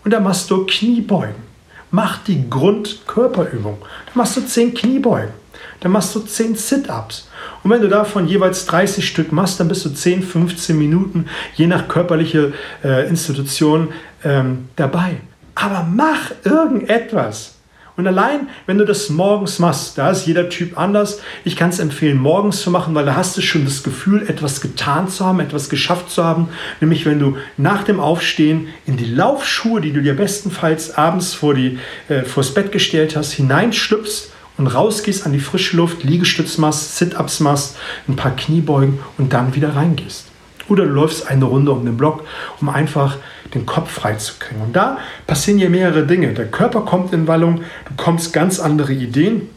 Und 0.04 0.12
dann 0.12 0.24
machst 0.24 0.52
du 0.52 0.66
Kniebeugen. 0.66 1.44
Mach 1.92 2.20
die 2.24 2.50
Grundkörperübung. 2.50 3.78
Dann 3.80 4.16
machst 4.16 4.38
du 4.38 4.42
zehn 4.42 4.74
Kniebeugen. 4.74 5.34
Dann 5.80 5.92
machst 5.92 6.14
du 6.16 6.20
zehn 6.20 6.56
Sit-Ups. 6.56 7.25
Und 7.64 7.72
wenn 7.72 7.82
du 7.82 7.88
davon 7.88 8.28
jeweils 8.28 8.66
30 8.66 9.08
Stück 9.08 9.32
machst, 9.32 9.60
dann 9.60 9.68
bist 9.68 9.86
du 9.86 9.90
10, 9.90 10.24
15 10.24 10.78
Minuten, 10.78 11.26
je 11.56 11.68
nach 11.68 11.88
körperliche 11.88 12.54
äh, 12.84 13.08
Institution, 13.08 13.90
ähm, 14.24 14.70
dabei. 14.76 15.18
Aber 15.56 15.88
mach 15.90 16.32
irgendetwas. 16.44 17.56
Und 17.98 18.08
allein, 18.08 18.50
wenn 18.66 18.78
du 18.78 18.84
das 18.84 19.10
morgens 19.10 19.60
machst, 19.60 19.98
da 19.98 20.10
ist 20.10 20.26
jeder 20.26 20.50
Typ 20.50 20.78
anders. 20.78 21.22
Ich 21.46 21.56
kann 21.56 21.70
es 21.70 21.80
empfehlen, 21.80 22.18
morgens 22.18 22.62
zu 22.62 22.70
machen, 22.70 22.94
weil 22.94 23.06
da 23.06 23.16
hast 23.16 23.38
du 23.38 23.42
schon 23.42 23.64
das 23.64 23.84
Gefühl, 23.84 24.28
etwas 24.28 24.60
getan 24.60 25.08
zu 25.08 25.26
haben, 25.26 25.40
etwas 25.40 25.70
geschafft 25.70 26.10
zu 26.10 26.24
haben. 26.24 26.50
Nämlich, 26.82 27.06
wenn 27.06 27.20
du 27.20 27.38
nach 27.56 27.84
dem 27.84 28.02
Aufstehen 28.02 28.68
in 28.86 28.98
die 28.98 29.06
Laufschuhe, 29.06 29.80
die 29.80 29.94
du 29.94 30.02
dir 30.02 30.16
bestenfalls 30.16 30.98
abends 30.98 31.34
vor 31.34 31.54
die, 31.54 31.80
äh, 32.10 32.24
vors 32.24 32.54
Bett 32.54 32.74
gestellt 32.74 33.16
hast, 33.16 33.32
hineinschlüpfst 33.32 34.32
und 34.58 34.68
rausgehst 34.68 35.26
an 35.26 35.34
die 35.34 35.40
frische 35.40 35.78
Luft, 35.78 36.04
Liegestütz 36.04 36.58
machst, 36.58 36.98
Sit-Ups 36.98 37.40
machst, 37.40 37.78
ein 38.08 38.16
paar 38.16 38.36
Kniebeugen 38.36 39.00
und 39.18 39.34
dann 39.34 39.56
wieder 39.56 39.76
reingehst. 39.76 40.26
Oder 40.68 40.86
du 40.86 40.92
läufst 40.92 41.28
eine 41.28 41.46
Runde 41.46 41.72
um 41.72 41.86
den 41.86 41.98
Block, 41.98 42.24
um 42.60 42.70
einfach 42.70 43.18
den 43.54 43.66
Kopf 43.66 43.92
frei 43.92 44.16
zu 44.16 44.34
kriegen. 44.40 44.62
Und 44.62 44.76
da 44.76 44.98
passieren 45.28 45.60
ja 45.60 45.70
mehrere 45.70 46.06
Dinge. 46.06 46.34
Der 46.34 46.48
Körper 46.48 46.82
kommt 46.82 47.14
in 47.14 47.28
Wallung, 47.28 47.62
du 47.88 47.94
kommst 47.98 48.34
ganz 48.34 48.60
andere 48.60 48.94
Ideen 48.94 49.50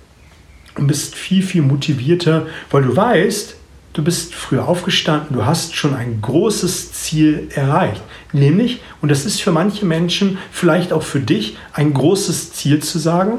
und 0.76 0.86
bist 0.86 1.14
viel, 1.14 1.42
viel 1.42 1.62
motivierter, 1.62 2.46
weil 2.70 2.82
du 2.82 2.94
weißt, 2.94 3.56
du 3.94 4.04
bist 4.04 4.34
früher 4.34 4.68
aufgestanden, 4.68 5.34
du 5.34 5.46
hast 5.46 5.74
schon 5.74 5.94
ein 5.94 6.20
großes 6.20 6.92
Ziel 6.92 7.48
erreicht. 7.54 8.02
Nämlich, 8.32 8.80
und 9.00 9.10
das 9.10 9.24
ist 9.24 9.40
für 9.40 9.50
manche 9.50 9.86
Menschen, 9.86 10.38
vielleicht 10.52 10.92
auch 10.92 11.02
für 11.02 11.20
dich, 11.20 11.56
ein 11.72 11.94
großes 11.94 12.52
Ziel 12.52 12.80
zu 12.80 12.98
sagen, 12.98 13.38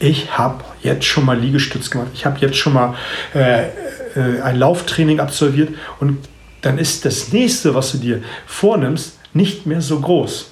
ich 0.00 0.36
habe 0.38 0.64
jetzt 0.82 1.04
schon 1.04 1.24
mal 1.24 1.38
Liegestütz 1.38 1.90
gemacht, 1.90 2.08
ich 2.14 2.24
habe 2.24 2.38
jetzt 2.40 2.56
schon 2.56 2.72
mal 2.72 2.94
äh, 3.34 3.64
äh, 3.64 4.40
ein 4.42 4.58
Lauftraining 4.58 5.20
absolviert 5.20 5.70
und 6.00 6.18
dann 6.62 6.78
ist 6.78 7.04
das 7.04 7.32
nächste, 7.32 7.74
was 7.74 7.92
du 7.92 7.98
dir 7.98 8.22
vornimmst, 8.46 9.18
nicht 9.32 9.66
mehr 9.66 9.80
so 9.80 10.00
groß. 10.00 10.50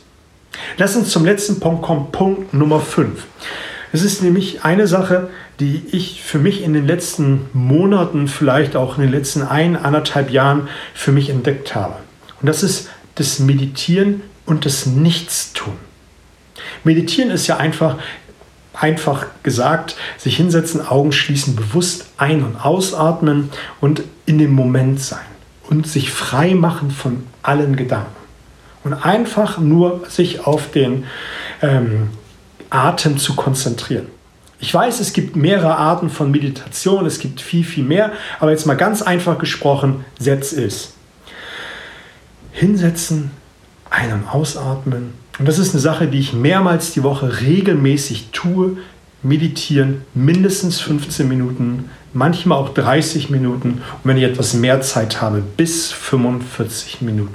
Lass 0.78 0.96
uns 0.96 1.10
zum 1.10 1.24
letzten 1.24 1.60
Punkt 1.60 1.82
kommen, 1.82 2.12
Punkt 2.12 2.54
Nummer 2.54 2.80
5. 2.80 3.24
Es 3.92 4.02
ist 4.02 4.22
nämlich 4.22 4.64
eine 4.64 4.86
Sache, 4.86 5.30
die 5.60 5.82
ich 5.90 6.22
für 6.22 6.38
mich 6.38 6.62
in 6.62 6.72
den 6.72 6.86
letzten 6.86 7.46
Monaten, 7.52 8.28
vielleicht 8.28 8.76
auch 8.76 8.96
in 8.96 9.02
den 9.02 9.10
letzten 9.10 9.42
ein, 9.42 9.76
anderthalb 9.76 10.30
Jahren 10.30 10.68
für 10.94 11.12
mich 11.12 11.30
entdeckt 11.30 11.74
habe. 11.74 11.96
Und 12.40 12.48
das 12.48 12.62
ist 12.62 12.88
das 13.14 13.38
Meditieren 13.38 14.22
und 14.44 14.64
das 14.64 14.86
Nichtstun. 14.86 15.74
Meditieren 16.84 17.30
ist 17.30 17.46
ja 17.46 17.56
einfach 17.56 17.98
einfach 18.78 19.26
gesagt, 19.42 19.96
sich 20.18 20.36
hinsetzen, 20.36 20.86
Augen 20.86 21.12
schließen, 21.12 21.56
bewusst 21.56 22.06
ein- 22.16 22.44
und 22.44 22.56
ausatmen 22.56 23.50
und 23.80 24.02
in 24.26 24.38
dem 24.38 24.52
Moment 24.52 25.00
sein 25.00 25.18
und 25.68 25.86
sich 25.86 26.10
frei 26.10 26.54
machen 26.54 26.90
von 26.90 27.26
allen 27.42 27.76
Gedanken. 27.76 28.14
Und 28.84 28.92
einfach 28.92 29.58
nur 29.58 30.04
sich 30.08 30.46
auf 30.46 30.70
den 30.70 31.04
ähm, 31.60 32.10
Atem 32.70 33.18
zu 33.18 33.34
konzentrieren. 33.34 34.06
Ich 34.58 34.72
weiß, 34.72 35.00
es 35.00 35.12
gibt 35.12 35.36
mehrere 35.36 35.76
Arten 35.76 36.08
von 36.08 36.30
Meditation, 36.30 37.04
es 37.04 37.18
gibt 37.18 37.40
viel, 37.40 37.64
viel 37.64 37.84
mehr, 37.84 38.12
aber 38.38 38.52
jetzt 38.52 38.66
mal 38.66 38.76
ganz 38.76 39.02
einfach 39.02 39.38
gesprochen, 39.38 40.04
Setz 40.18 40.52
ist. 40.52 40.94
Hinsetzen, 42.52 43.32
ein- 43.90 44.12
und 44.12 44.28
ausatmen, 44.28 45.12
und 45.38 45.46
das 45.46 45.58
ist 45.58 45.72
eine 45.72 45.80
Sache, 45.80 46.06
die 46.06 46.18
ich 46.18 46.32
mehrmals 46.32 46.92
die 46.92 47.02
Woche 47.02 47.40
regelmäßig 47.40 48.28
tue. 48.32 48.78
Meditieren, 49.22 50.02
mindestens 50.14 50.80
15 50.80 51.26
Minuten, 51.26 51.90
manchmal 52.12 52.58
auch 52.58 52.68
30 52.68 53.28
Minuten 53.28 53.70
und 53.72 54.04
wenn 54.04 54.18
ich 54.18 54.22
etwas 54.22 54.54
mehr 54.54 54.82
Zeit 54.82 55.20
habe, 55.20 55.42
bis 55.56 55.90
45 55.90 57.00
Minuten. 57.00 57.34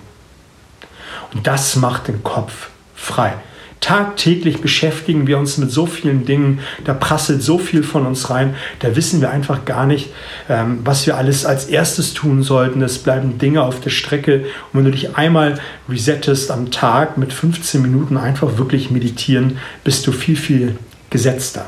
Und 1.34 1.48
das 1.48 1.76
macht 1.76 2.08
den 2.08 2.24
Kopf 2.24 2.70
frei. 2.96 3.34
Tagtäglich 3.82 4.62
beschäftigen 4.62 5.26
wir 5.26 5.40
uns 5.40 5.58
mit 5.58 5.72
so 5.72 5.88
vielen 5.88 6.24
Dingen, 6.24 6.60
da 6.86 6.94
prasselt 6.94 7.42
so 7.42 7.58
viel 7.58 7.82
von 7.82 8.06
uns 8.06 8.30
rein, 8.30 8.56
da 8.80 8.96
wissen 8.96 9.22
wir 9.22 9.32
einfach 9.32 9.66
gar 9.66 9.88
nicht, 9.88 10.10
ähm, 10.48 10.80
was 10.86 11.08
wir 11.08 11.18
alles 11.18 11.48
als 11.48 11.66
erstes 11.66 12.14
tun 12.14 12.44
sollten. 12.44 12.84
Es 12.84 13.00
bleiben 13.00 13.40
Dinge 13.40 13.64
auf 13.64 13.82
der 13.82 13.90
Strecke. 13.90 14.46
Und 14.72 14.80
wenn 14.80 14.86
du 14.86 14.92
dich 14.92 15.18
einmal 15.18 15.60
resettest 15.90 16.52
am 16.52 16.70
Tag 16.70 17.18
mit 17.18 17.34
15 17.34 17.82
Minuten 17.82 18.18
einfach 18.18 18.60
wirklich 18.60 18.92
meditieren, 18.92 19.58
bist 19.84 20.06
du 20.06 20.12
viel, 20.12 20.36
viel 20.38 20.78
gesetzter. 21.10 21.66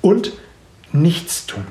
Und 0.00 0.32
nichts 0.92 1.46
tun. 1.46 1.64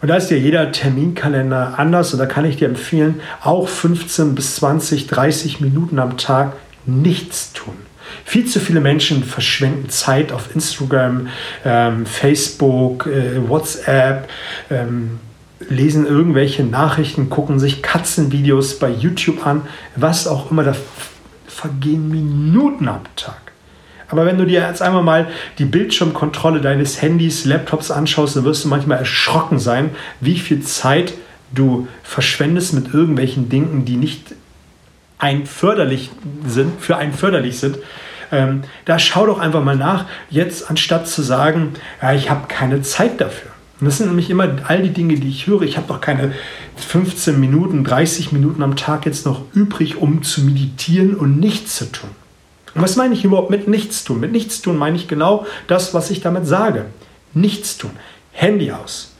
Und 0.00 0.08
da 0.08 0.16
ist 0.16 0.30
ja 0.30 0.38
jeder 0.38 0.72
Terminkalender 0.72 1.78
anders 1.78 2.14
und 2.14 2.18
da 2.18 2.26
kann 2.26 2.46
ich 2.46 2.56
dir 2.56 2.68
empfehlen, 2.68 3.20
auch 3.42 3.68
15 3.68 4.34
bis 4.34 4.56
20, 4.56 5.06
30 5.06 5.60
Minuten 5.60 5.98
am 5.98 6.16
Tag 6.16 6.54
nichts 6.86 7.52
tun. 7.52 7.74
Viel 8.24 8.46
zu 8.46 8.60
viele 8.60 8.80
Menschen 8.80 9.24
verschwenden 9.24 9.88
Zeit 9.88 10.32
auf 10.32 10.54
Instagram, 10.54 11.28
ähm, 11.64 12.06
Facebook, 12.06 13.06
äh, 13.06 13.48
WhatsApp, 13.48 14.28
ähm, 14.70 15.18
lesen 15.68 16.06
irgendwelche 16.06 16.64
Nachrichten, 16.64 17.30
gucken 17.30 17.58
sich 17.58 17.82
Katzenvideos 17.82 18.78
bei 18.78 18.90
YouTube 18.90 19.46
an, 19.46 19.62
was 19.96 20.26
auch 20.26 20.50
immer. 20.50 20.64
Da 20.64 20.74
vergehen 21.46 22.08
Minuten 22.10 22.88
am 22.88 23.02
Tag. 23.16 23.46
Aber 24.08 24.26
wenn 24.26 24.38
du 24.38 24.44
dir 24.44 24.60
jetzt 24.60 24.82
einmal 24.82 25.02
mal 25.02 25.28
die 25.58 25.64
Bildschirmkontrolle 25.64 26.60
deines 26.60 27.02
Handys, 27.02 27.44
Laptops 27.44 27.90
anschaust, 27.90 28.36
dann 28.36 28.44
wirst 28.44 28.64
du 28.64 28.68
manchmal 28.68 28.98
erschrocken 28.98 29.58
sein, 29.58 29.90
wie 30.20 30.38
viel 30.38 30.62
Zeit 30.62 31.14
du 31.52 31.88
verschwendest 32.02 32.74
mit 32.74 32.92
irgendwelchen 32.94 33.48
Dingen, 33.48 33.84
die 33.84 33.96
nicht 33.96 34.34
ein 35.18 35.46
förderlich 35.46 36.10
sind, 36.46 36.80
für 36.80 36.96
einen 36.96 37.12
förderlich 37.12 37.58
sind. 37.58 37.78
Ähm, 38.32 38.62
da 38.84 38.98
schau 38.98 39.26
doch 39.26 39.38
einfach 39.38 39.62
mal 39.62 39.76
nach, 39.76 40.06
jetzt 40.30 40.70
anstatt 40.70 41.08
zu 41.08 41.22
sagen, 41.22 41.74
ja, 42.02 42.14
ich 42.14 42.30
habe 42.30 42.48
keine 42.48 42.82
Zeit 42.82 43.20
dafür. 43.20 43.50
Und 43.78 43.86
das 43.86 43.98
sind 43.98 44.06
nämlich 44.06 44.30
immer 44.30 44.48
all 44.66 44.82
die 44.82 44.90
Dinge, 44.90 45.16
die 45.16 45.28
ich 45.28 45.46
höre. 45.46 45.62
Ich 45.62 45.76
habe 45.76 45.86
doch 45.86 46.00
keine 46.00 46.32
15 46.76 47.38
Minuten, 47.38 47.84
30 47.84 48.32
Minuten 48.32 48.62
am 48.62 48.76
Tag 48.76 49.04
jetzt 49.04 49.26
noch 49.26 49.42
übrig, 49.52 49.96
um 49.96 50.22
zu 50.22 50.42
meditieren 50.42 51.14
und 51.14 51.38
nichts 51.38 51.76
zu 51.76 51.92
tun. 51.92 52.10
Und 52.74 52.82
was 52.82 52.96
meine 52.96 53.14
ich 53.14 53.24
überhaupt 53.24 53.50
mit 53.50 53.68
nichts 53.68 54.04
tun? 54.04 54.20
Mit 54.20 54.32
nichts 54.32 54.62
tun 54.62 54.76
meine 54.76 54.96
ich 54.96 55.08
genau 55.08 55.46
das, 55.66 55.94
was 55.94 56.10
ich 56.10 56.20
damit 56.20 56.46
sage. 56.46 56.86
Nichts 57.34 57.76
tun. 57.76 57.92
Handy 58.32 58.70
aus, 58.70 59.14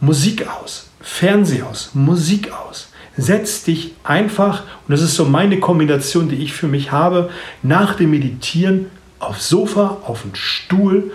Musik 0.00 0.46
aus, 0.48 0.90
Fernseh 1.00 1.62
aus, 1.62 1.90
Musik 1.94 2.52
aus 2.52 2.89
setz 3.16 3.64
dich 3.64 3.94
einfach, 4.04 4.62
und 4.86 4.92
das 4.92 5.02
ist 5.02 5.14
so 5.14 5.24
meine 5.24 5.60
Kombination, 5.60 6.28
die 6.28 6.36
ich 6.36 6.52
für 6.52 6.68
mich 6.68 6.92
habe, 6.92 7.30
nach 7.62 7.94
dem 7.94 8.10
Meditieren 8.10 8.86
aufs 9.18 9.48
Sofa, 9.48 9.98
auf 10.04 10.22
den 10.22 10.34
Stuhl. 10.34 11.12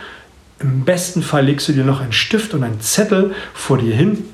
Im 0.60 0.86
besten 0.86 1.24
Fall 1.24 1.46
legst 1.46 1.68
du 1.68 1.74
dir 1.74 1.84
noch 1.84 2.02
einen 2.02 2.14
Stift 2.14 2.54
und 2.54 2.64
einen 2.64 2.82
Zettel 2.82 3.34
vor 3.54 3.78
dir 3.78 3.96
hin 3.96 4.26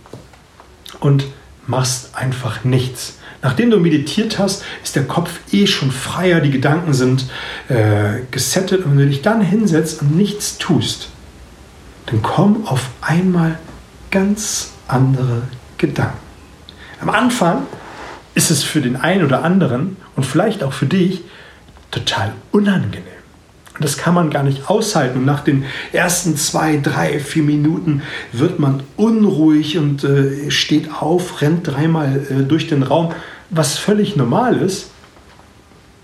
und 1.00 1.26
machst 1.67 2.15
einfach 2.15 2.63
nichts. 2.63 3.17
Nachdem 3.41 3.71
du 3.71 3.80
meditiert 3.80 4.38
hast, 4.38 4.63
ist 4.84 4.95
der 4.95 5.06
Kopf 5.06 5.39
eh 5.52 5.65
schon 5.65 5.91
freier, 5.91 6.41
die 6.41 6.52
Gedanken 6.52 6.93
sind 6.93 7.26
äh, 7.69 8.19
gesettet. 8.30 8.86
Und 8.86 8.91
wenn 8.91 9.00
du 9.00 9.08
dich 9.08 9.24
dann 9.24 9.41
hinsetzt 9.41 10.02
und 10.02 10.15
nichts 10.15 10.60
tust, 10.60 11.10
dann 12.06 12.21
kommen 12.21 12.67
auf 12.67 12.89
einmal 13.02 13.58
ganz 14.12 14.74
andere 14.88 15.43
Gedanken. 15.78 16.20
Am 17.01 17.09
Anfang 17.09 17.63
ist 18.35 18.51
es 18.51 18.63
für 18.63 18.79
den 18.79 18.95
einen 18.95 19.25
oder 19.25 19.43
anderen 19.43 19.97
und 20.15 20.23
vielleicht 20.23 20.63
auch 20.63 20.73
für 20.73 20.85
dich 20.85 21.21
total 21.89 22.31
unangenehm. 22.51 23.03
Und 23.75 23.83
das 23.85 23.97
kann 23.97 24.13
man 24.13 24.29
gar 24.29 24.43
nicht 24.43 24.69
aushalten. 24.69 25.19
Und 25.19 25.25
nach 25.25 25.43
den 25.43 25.65
ersten 25.91 26.37
zwei, 26.37 26.77
drei, 26.77 27.19
vier 27.19 27.43
Minuten 27.43 28.03
wird 28.31 28.59
man 28.59 28.83
unruhig 28.95 29.77
und 29.77 30.03
äh, 30.03 30.51
steht 30.51 30.93
auf, 30.93 31.41
rennt 31.41 31.67
dreimal 31.67 32.27
äh, 32.29 32.43
durch 32.43 32.67
den 32.67 32.83
Raum, 32.83 33.11
was 33.49 33.77
völlig 33.77 34.15
normal 34.15 34.57
ist. 34.57 34.91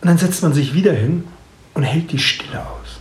Und 0.02 0.08
dann 0.08 0.18
setzt 0.18 0.42
man 0.42 0.54
sich 0.54 0.74
wieder 0.74 0.94
hin 0.94 1.26
und 1.76 1.84
hält 1.84 2.12
die 2.12 2.20
Stille 2.20 2.60
aus. 2.60 3.00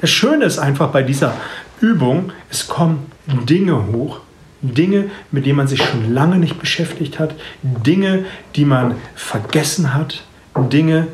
Das 0.00 0.10
Schöne 0.10 0.44
ist 0.44 0.58
einfach 0.58 0.90
bei 0.90 1.02
dieser 1.02 1.34
Übung, 1.80 2.32
es 2.50 2.68
kommen 2.68 3.10
Dinge 3.26 3.86
hoch, 3.88 4.20
Dinge, 4.62 5.10
mit 5.30 5.44
denen 5.44 5.56
man 5.56 5.68
sich 5.68 5.82
schon 5.82 6.12
lange 6.12 6.36
nicht 6.36 6.58
beschäftigt 6.58 7.18
hat, 7.18 7.34
Dinge, 7.62 8.24
die 8.54 8.64
man 8.64 8.94
vergessen 9.14 9.94
hat, 9.94 10.22
Dinge, 10.56 11.08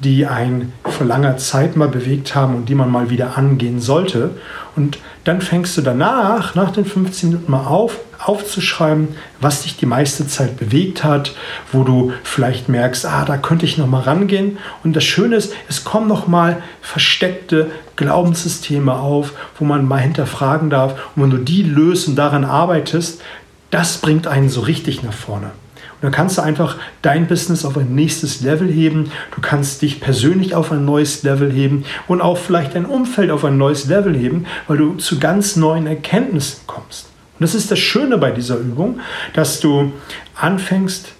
die 0.00 0.26
einen 0.26 0.72
vor 0.84 1.06
langer 1.06 1.36
Zeit 1.36 1.76
mal 1.76 1.88
bewegt 1.88 2.34
haben 2.34 2.56
und 2.56 2.68
die 2.68 2.74
man 2.74 2.90
mal 2.90 3.10
wieder 3.10 3.38
angehen 3.38 3.80
sollte. 3.80 4.30
Und 4.76 4.98
dann 5.22 5.40
fängst 5.40 5.76
du 5.76 5.82
danach, 5.82 6.54
nach 6.54 6.72
den 6.72 6.84
15 6.84 7.30
Minuten 7.30 7.50
mal 7.50 7.66
auf, 7.66 7.98
aufzuschreiben, 8.18 9.08
was 9.40 9.62
dich 9.62 9.76
die 9.76 9.86
meiste 9.86 10.26
Zeit 10.26 10.56
bewegt 10.56 11.04
hat, 11.04 11.34
wo 11.72 11.84
du 11.84 12.12
vielleicht 12.22 12.68
merkst, 12.68 13.06
ah, 13.06 13.24
da 13.24 13.36
könnte 13.36 13.66
ich 13.66 13.78
noch 13.78 13.86
mal 13.86 14.00
rangehen. 14.00 14.58
Und 14.82 14.94
das 14.94 15.04
Schöne 15.04 15.36
ist, 15.36 15.54
es 15.68 15.84
kommen 15.84 16.08
noch 16.08 16.26
mal 16.26 16.62
versteckte 16.82 17.70
Glaubenssysteme 17.96 18.94
auf, 18.94 19.32
wo 19.58 19.64
man 19.64 19.86
mal 19.86 20.00
hinterfragen 20.00 20.70
darf. 20.70 20.94
Und 21.14 21.22
wenn 21.22 21.30
du 21.30 21.38
die 21.38 21.62
löst 21.62 22.08
und 22.08 22.16
daran 22.16 22.44
arbeitest, 22.44 23.20
das 23.70 23.98
bringt 23.98 24.26
einen 24.26 24.48
so 24.48 24.60
richtig 24.60 25.02
nach 25.02 25.12
vorne. 25.12 25.46
Und 25.46 26.02
dann 26.02 26.12
kannst 26.12 26.38
du 26.38 26.42
einfach 26.42 26.76
dein 27.02 27.26
Business 27.26 27.64
auf 27.64 27.76
ein 27.76 27.94
nächstes 27.94 28.40
Level 28.40 28.70
heben. 28.70 29.10
Du 29.34 29.40
kannst 29.40 29.82
dich 29.82 30.00
persönlich 30.00 30.54
auf 30.54 30.70
ein 30.70 30.84
neues 30.84 31.22
Level 31.22 31.50
heben 31.50 31.84
und 32.08 32.20
auch 32.20 32.36
vielleicht 32.36 32.74
dein 32.74 32.84
Umfeld 32.86 33.30
auf 33.30 33.44
ein 33.44 33.56
neues 33.56 33.86
Level 33.86 34.16
heben, 34.16 34.46
weil 34.66 34.76
du 34.76 34.94
zu 34.94 35.18
ganz 35.18 35.56
neuen 35.56 35.86
Erkenntnissen 35.86 36.60
kommst. 36.66 37.06
Und 37.38 37.42
das 37.42 37.54
ist 37.54 37.70
das 37.70 37.78
Schöne 37.78 38.18
bei 38.18 38.30
dieser 38.30 38.56
Übung, 38.56 39.00
dass 39.32 39.60
du 39.60 39.92
anfängst, 40.36 41.12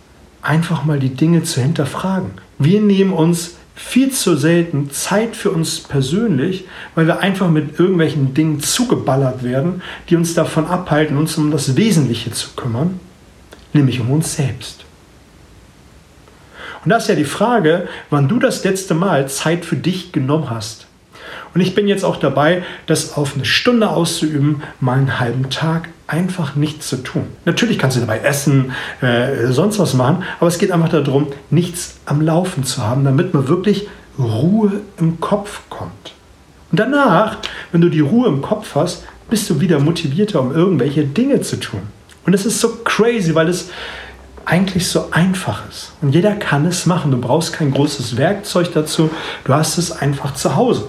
einfach 0.43 0.85
mal 0.85 0.99
die 0.99 1.15
Dinge 1.15 1.43
zu 1.43 1.61
hinterfragen. 1.61 2.33
Wir 2.59 2.81
nehmen 2.81 3.13
uns 3.13 3.57
viel 3.75 4.13
zu 4.13 4.37
selten 4.37 4.91
Zeit 4.91 5.37
für 5.37 5.51
uns 5.51 5.81
persönlich, 5.81 6.65
weil 6.95 7.07
wir 7.07 7.21
einfach 7.21 7.51
mit 7.51 7.79
irgendwelchen 7.79 8.33
Dingen 8.33 8.61
zugeballert 8.61 9.43
werden, 9.43 9.83
die 10.09 10.17
uns 10.17 10.35
davon 10.35 10.67
abhalten, 10.67 11.17
uns 11.17 11.37
um 11.37 11.51
das 11.51 11.77
Wesentliche 11.77 12.31
zu 12.31 12.51
kümmern, 12.55 13.01
nämlich 13.73 14.01
um 14.01 14.11
uns 14.11 14.37
selbst. 14.37 14.85
Und 16.85 16.91
das 16.91 17.05
ist 17.05 17.09
ja 17.09 17.15
die 17.15 17.25
Frage, 17.25 17.89
wann 18.11 18.29
du 18.29 18.39
das 18.39 18.63
letzte 18.63 18.95
Mal 18.95 19.29
Zeit 19.29 19.65
für 19.65 19.77
dich 19.77 20.13
genommen 20.13 20.51
hast. 20.51 20.87
Und 21.55 21.61
ich 21.61 21.75
bin 21.75 21.87
jetzt 21.87 22.05
auch 22.05 22.17
dabei, 22.17 22.65
das 22.87 23.17
auf 23.17 23.35
eine 23.35 23.45
Stunde 23.45 23.89
auszuüben, 23.91 24.63
mal 24.81 24.99
einen 24.99 25.21
halben 25.21 25.51
Tag 25.51 25.89
einfach 26.07 26.57
nichts 26.57 26.89
zu 26.89 26.97
tun. 26.97 27.27
Natürlich 27.45 27.79
kannst 27.79 27.97
du 27.97 28.01
dabei 28.01 28.19
essen, 28.19 28.73
äh, 29.01 29.47
sonst 29.47 29.79
was 29.79 29.95
machen, 29.95 30.25
aber 30.39 30.49
es 30.49 30.59
geht 30.59 30.73
einfach 30.73 30.91
darum, 30.91 31.29
nichts 31.51 31.97
am 32.07 32.21
Laufen 32.21 32.65
zu 32.65 32.83
haben, 32.83 33.05
damit 33.05 33.33
man 33.33 33.49
wirklich 33.49 33.89
Ruhe 34.19 34.81
im 34.99 35.21
Kopf 35.21 35.63
kommt. 35.71 36.13
Und 36.71 36.81
danach, 36.81 37.39
wenn 37.73 37.81
du 37.81 37.89
die 37.89 38.01
Ruhe 38.01 38.29
im 38.29 38.43
Kopf 38.43 38.75
hast, 38.75 39.05
bist 39.31 39.49
du 39.49 39.61
wieder 39.61 39.79
motivierter, 39.79 40.41
um 40.41 40.53
irgendwelche 40.53 41.05
Dinge 41.05 41.41
zu 41.41 41.59
tun. 41.59 41.81
Und 42.27 42.33
das 42.33 42.45
ist 42.47 42.61
so 42.61 42.77
crazy, 42.85 43.35
weil 43.35 43.49
es 43.49 43.71
eigentlich 44.45 44.89
so 44.89 45.09
einfach 45.11 45.69
ist. 45.69 45.93
Und 46.03 46.15
jeder 46.15 46.35
kann 46.35 46.67
es 46.67 46.85
machen. 46.85 47.11
Du 47.11 47.19
brauchst 47.19 47.53
kein 47.53 47.71
großes 47.71 48.17
Werkzeug 48.17 48.73
dazu. 48.75 49.11
Du 49.45 49.55
hast 49.55 49.79
es 49.79 49.93
einfach 49.93 50.35
zu 50.35 50.55
Hause. 50.55 50.89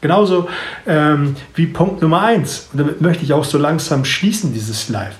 Genauso 0.00 0.48
ähm, 0.86 1.36
wie 1.54 1.66
Punkt 1.66 2.02
Nummer 2.02 2.22
eins. 2.22 2.68
Und 2.72 2.80
damit 2.80 3.00
möchte 3.00 3.24
ich 3.24 3.32
auch 3.32 3.44
so 3.44 3.58
langsam 3.58 4.04
schließen, 4.04 4.52
dieses 4.52 4.88
Live. 4.88 5.14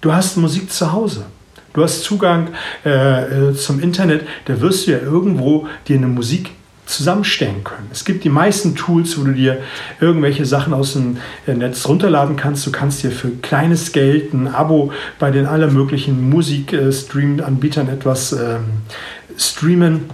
Du 0.00 0.12
hast 0.12 0.36
Musik 0.36 0.72
zu 0.72 0.92
Hause. 0.92 1.26
Du 1.72 1.82
hast 1.82 2.02
Zugang 2.02 2.48
äh, 2.84 3.50
äh, 3.50 3.54
zum 3.54 3.80
Internet. 3.80 4.26
Da 4.46 4.60
wirst 4.60 4.86
du 4.86 4.92
ja 4.92 4.98
irgendwo 4.98 5.68
dir 5.86 5.96
eine 5.96 6.08
Musik 6.08 6.50
zusammenstellen 6.86 7.62
können. 7.62 7.88
Es 7.92 8.04
gibt 8.04 8.24
die 8.24 8.30
meisten 8.30 8.74
Tools, 8.74 9.18
wo 9.18 9.24
du 9.24 9.32
dir 9.32 9.58
irgendwelche 10.00 10.44
Sachen 10.44 10.74
aus 10.74 10.94
dem 10.94 11.18
äh, 11.46 11.54
Netz 11.54 11.86
runterladen 11.86 12.36
kannst. 12.36 12.66
Du 12.66 12.72
kannst 12.72 13.02
dir 13.02 13.12
für 13.12 13.30
kleines 13.30 13.92
Geld 13.92 14.34
ein 14.34 14.48
Abo 14.48 14.92
bei 15.18 15.30
den 15.30 15.46
aller 15.46 15.68
möglichen 15.68 16.28
Musikstream-Anbietern 16.30 17.88
etwas 17.88 18.32
ähm, 18.32 18.64
streamen, 19.38 20.10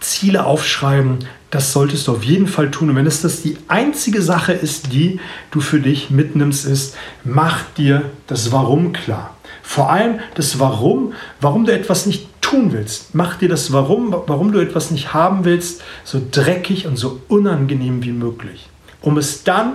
Ziele 0.00 0.44
aufschreiben, 0.44 1.20
das 1.54 1.72
solltest 1.72 2.08
du 2.08 2.12
auf 2.12 2.24
jeden 2.24 2.48
Fall 2.48 2.72
tun. 2.72 2.90
Und 2.90 2.96
wenn 2.96 3.06
es 3.06 3.22
das 3.22 3.42
die 3.42 3.56
einzige 3.68 4.22
Sache 4.22 4.52
ist, 4.52 4.92
die 4.92 5.20
du 5.52 5.60
für 5.60 5.78
dich 5.78 6.10
mitnimmst, 6.10 6.66
ist, 6.66 6.96
mach 7.22 7.62
dir 7.76 8.10
das 8.26 8.50
Warum 8.50 8.92
klar. 8.92 9.36
Vor 9.62 9.88
allem 9.88 10.18
das 10.34 10.58
Warum, 10.58 11.12
warum 11.40 11.64
du 11.64 11.72
etwas 11.72 12.06
nicht 12.06 12.26
tun 12.40 12.72
willst. 12.72 13.14
Mach 13.14 13.36
dir 13.36 13.48
das 13.48 13.72
Warum, 13.72 14.12
warum 14.26 14.50
du 14.50 14.58
etwas 14.58 14.90
nicht 14.90 15.14
haben 15.14 15.44
willst, 15.44 15.84
so 16.02 16.20
dreckig 16.28 16.88
und 16.88 16.96
so 16.96 17.20
unangenehm 17.28 18.02
wie 18.02 18.10
möglich. 18.10 18.68
Um 19.00 19.16
es 19.16 19.44
dann 19.44 19.74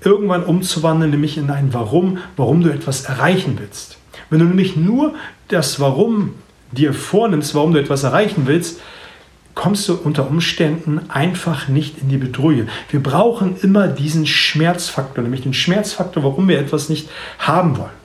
irgendwann 0.00 0.42
umzuwandeln, 0.42 1.12
nämlich 1.12 1.38
in 1.38 1.52
ein 1.52 1.72
Warum, 1.72 2.18
warum 2.36 2.64
du 2.64 2.70
etwas 2.70 3.04
erreichen 3.04 3.58
willst. 3.60 3.96
Wenn 4.28 4.40
du 4.40 4.46
nämlich 4.46 4.74
nur 4.74 5.14
das 5.46 5.78
Warum 5.78 6.34
dir 6.72 6.92
vornimmst, 6.92 7.54
warum 7.54 7.72
du 7.72 7.78
etwas 7.78 8.02
erreichen 8.02 8.42
willst, 8.46 8.80
kommst 9.54 9.88
du 9.88 9.94
unter 9.94 10.28
Umständen 10.28 11.00
einfach 11.08 11.68
nicht 11.68 11.98
in 11.98 12.08
die 12.08 12.18
Bedrohung. 12.18 12.68
Wir 12.90 13.02
brauchen 13.02 13.56
immer 13.62 13.88
diesen 13.88 14.26
Schmerzfaktor, 14.26 15.22
nämlich 15.22 15.42
den 15.42 15.54
Schmerzfaktor, 15.54 16.24
warum 16.24 16.48
wir 16.48 16.58
etwas 16.58 16.88
nicht 16.88 17.08
haben 17.38 17.76
wollen. 17.78 18.04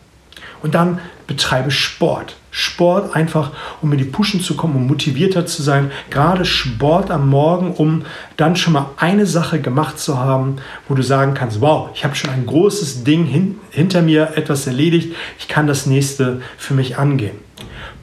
Und 0.62 0.76
dann 0.76 1.00
betreibe 1.28 1.72
Sport. 1.72 2.36
Sport 2.52 3.16
einfach, 3.16 3.52
um 3.82 3.92
in 3.94 4.00
die 4.00 4.04
Puschen 4.04 4.42
zu 4.42 4.56
kommen, 4.56 4.76
um 4.76 4.88
motivierter 4.88 5.46
zu 5.46 5.62
sein. 5.62 5.92
Gerade 6.10 6.44
Sport 6.44 7.12
am 7.12 7.30
Morgen, 7.30 7.74
um 7.74 8.04
dann 8.36 8.56
schon 8.56 8.74
mal 8.74 8.88
eine 8.98 9.26
Sache 9.26 9.62
gemacht 9.62 10.00
zu 10.00 10.18
haben, 10.18 10.58
wo 10.88 10.96
du 10.96 11.04
sagen 11.04 11.34
kannst, 11.36 11.62
wow, 11.62 11.90
ich 11.94 12.04
habe 12.04 12.16
schon 12.16 12.32
ein 12.32 12.46
großes 12.46 13.04
Ding 13.04 13.26
hin, 13.26 13.60
hinter 13.70 14.02
mir, 14.02 14.34
etwas 14.36 14.68
erledigt, 14.68 15.16
ich 15.38 15.48
kann 15.48 15.68
das 15.68 15.86
nächste 15.86 16.42
für 16.58 16.74
mich 16.74 16.98
angehen. 16.98 17.38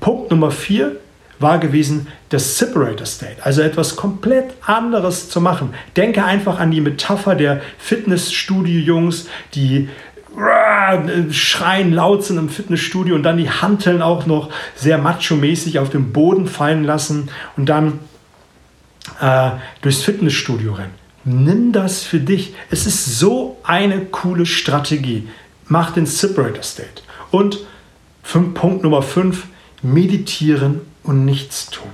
Punkt 0.01 0.31
Nummer 0.31 0.51
vier, 0.51 0.97
war 1.39 1.59
gewesen, 1.59 2.09
das 2.31 2.59
Separator 2.59 3.07
State, 3.07 3.45
also 3.45 3.63
etwas 3.63 3.97
komplett 3.97 4.55
anderes 4.65 5.29
zu 5.29 5.41
machen. 5.41 5.75
Denke 5.97 6.25
einfach 6.25 6.59
an 6.59 6.71
die 6.71 6.81
Metapher 6.81 7.35
der 7.35 7.61
Fitnessstudio-Jungs, 7.79 9.29
die 9.55 9.89
schreien 11.31 11.93
laut 11.93 12.25
sind 12.25 12.37
im 12.39 12.49
Fitnessstudio 12.51 13.15
und 13.15 13.23
dann 13.23 13.39
die 13.39 13.51
Hanteln 13.51 14.03
auch 14.03 14.27
noch 14.27 14.51
sehr 14.75 14.99
macho-mäßig 14.99 15.79
auf 15.79 15.89
den 15.89 16.13
Boden 16.13 16.47
fallen 16.47 16.85
lassen 16.85 17.31
und 17.57 17.67
dann 17.67 18.01
äh, 19.21 19.51
durchs 19.81 20.03
Fitnessstudio 20.03 20.75
rennen. 20.75 20.95
Nimm 21.25 21.73
das 21.73 22.05
für 22.05 22.21
dich. 22.21 22.55
Es 22.71 22.87
ist 22.87 23.19
so 23.19 23.59
eine 23.65 24.01
coole 24.05 24.47
Strategie. 24.47 25.27
Mach 25.69 25.93
den 25.93 26.07
Separator 26.07 26.63
State. 26.63 27.03
Und 27.31 27.61
Punkt 28.55 28.83
Nummer 28.83 29.03
5, 29.03 29.47
meditieren 29.83 30.83
und 31.07 31.25
nichts 31.25 31.71
tun. 31.71 31.89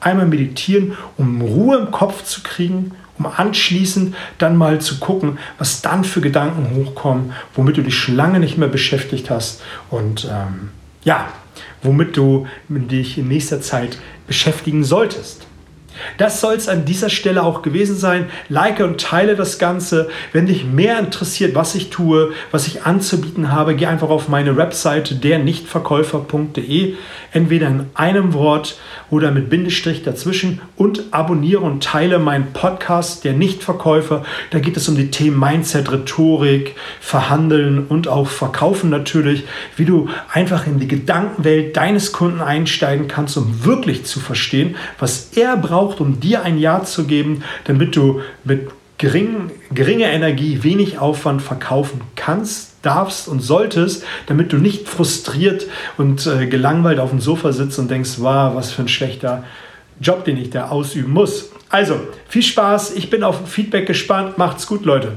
Einmal 0.00 0.26
meditieren, 0.26 0.96
um 1.16 1.40
Ruhe 1.42 1.78
im 1.78 1.90
Kopf 1.90 2.24
zu 2.24 2.42
kriegen, 2.42 2.92
um 3.18 3.26
anschließend 3.26 4.14
dann 4.38 4.56
mal 4.56 4.80
zu 4.80 4.98
gucken, 4.98 5.38
was 5.58 5.82
dann 5.82 6.02
für 6.04 6.20
Gedanken 6.20 6.74
hochkommen, 6.74 7.32
womit 7.54 7.76
du 7.76 7.82
dich 7.82 7.96
schon 7.96 8.16
lange 8.16 8.40
nicht 8.40 8.58
mehr 8.58 8.68
beschäftigt 8.68 9.30
hast 9.30 9.62
und 9.90 10.28
ähm, 10.30 10.70
ja, 11.04 11.28
womit 11.82 12.16
du 12.16 12.46
dich 12.68 13.18
in 13.18 13.28
nächster 13.28 13.60
Zeit 13.60 13.98
beschäftigen 14.26 14.82
solltest. 14.82 15.46
Das 16.18 16.40
soll 16.40 16.54
es 16.54 16.68
an 16.68 16.84
dieser 16.84 17.08
Stelle 17.08 17.42
auch 17.42 17.62
gewesen 17.62 17.96
sein. 17.96 18.26
Like 18.48 18.80
und 18.80 19.00
teile 19.00 19.36
das 19.36 19.58
Ganze. 19.58 20.08
Wenn 20.32 20.46
dich 20.46 20.64
mehr 20.64 20.98
interessiert, 20.98 21.54
was 21.54 21.74
ich 21.74 21.90
tue, 21.90 22.32
was 22.50 22.66
ich 22.66 22.82
anzubieten 22.82 23.52
habe, 23.52 23.74
geh 23.74 23.86
einfach 23.86 24.10
auf 24.10 24.28
meine 24.28 24.56
Webseite 24.56 25.14
dernichtverkäufer.de, 25.14 26.94
entweder 27.32 27.68
in 27.68 27.86
einem 27.94 28.32
Wort 28.34 28.78
oder 29.10 29.30
mit 29.30 29.50
Bindestrich 29.50 30.02
dazwischen 30.02 30.60
und 30.76 31.04
abonniere 31.10 31.60
und 31.60 31.82
teile 31.82 32.18
meinen 32.18 32.52
Podcast 32.52 33.24
Der 33.24 33.34
Nichtverkäufer. 33.34 34.24
Da 34.50 34.58
geht 34.58 34.76
es 34.76 34.88
um 34.88 34.96
die 34.96 35.10
Themen 35.10 35.38
Mindset, 35.38 35.92
Rhetorik, 35.92 36.74
Verhandeln 37.00 37.86
und 37.86 38.08
auch 38.08 38.28
Verkaufen 38.28 38.88
natürlich, 38.90 39.44
wie 39.76 39.84
du 39.84 40.08
einfach 40.32 40.66
in 40.66 40.78
die 40.78 40.88
Gedankenwelt 40.88 41.76
deines 41.76 42.12
Kunden 42.12 42.40
einsteigen 42.40 43.06
kannst, 43.08 43.36
um 43.36 43.64
wirklich 43.64 44.04
zu 44.04 44.18
verstehen, 44.18 44.76
was 44.98 45.30
er 45.36 45.56
braucht, 45.82 46.00
um 46.00 46.20
dir 46.20 46.42
ein 46.42 46.58
Ja 46.58 46.84
zu 46.84 47.04
geben, 47.04 47.42
damit 47.64 47.96
du 47.96 48.20
mit 48.44 48.70
gering, 48.98 49.50
geringer 49.72 50.08
Energie, 50.08 50.62
wenig 50.62 50.98
Aufwand 50.98 51.42
verkaufen 51.42 52.00
kannst 52.14 52.72
darfst 52.82 53.28
und 53.28 53.40
solltest, 53.40 54.04
damit 54.26 54.52
du 54.52 54.56
nicht 54.56 54.88
frustriert 54.88 55.66
und 55.98 56.26
äh, 56.26 56.46
gelangweilt 56.48 56.98
auf 56.98 57.10
dem 57.10 57.20
Sofa 57.20 57.52
sitzt 57.52 57.78
und 57.78 57.88
denkst, 57.88 58.14
wow, 58.18 58.56
was 58.56 58.72
für 58.72 58.82
ein 58.82 58.88
schlechter 58.88 59.44
Job, 60.00 60.24
den 60.24 60.36
ich 60.36 60.50
da 60.50 60.68
ausüben 60.68 61.12
muss. 61.12 61.50
Also, 61.68 62.00
viel 62.28 62.42
Spaß, 62.42 62.96
ich 62.96 63.08
bin 63.08 63.22
auf 63.22 63.48
Feedback 63.48 63.86
gespannt, 63.86 64.36
macht's 64.36 64.66
gut, 64.66 64.84
Leute. 64.84 65.12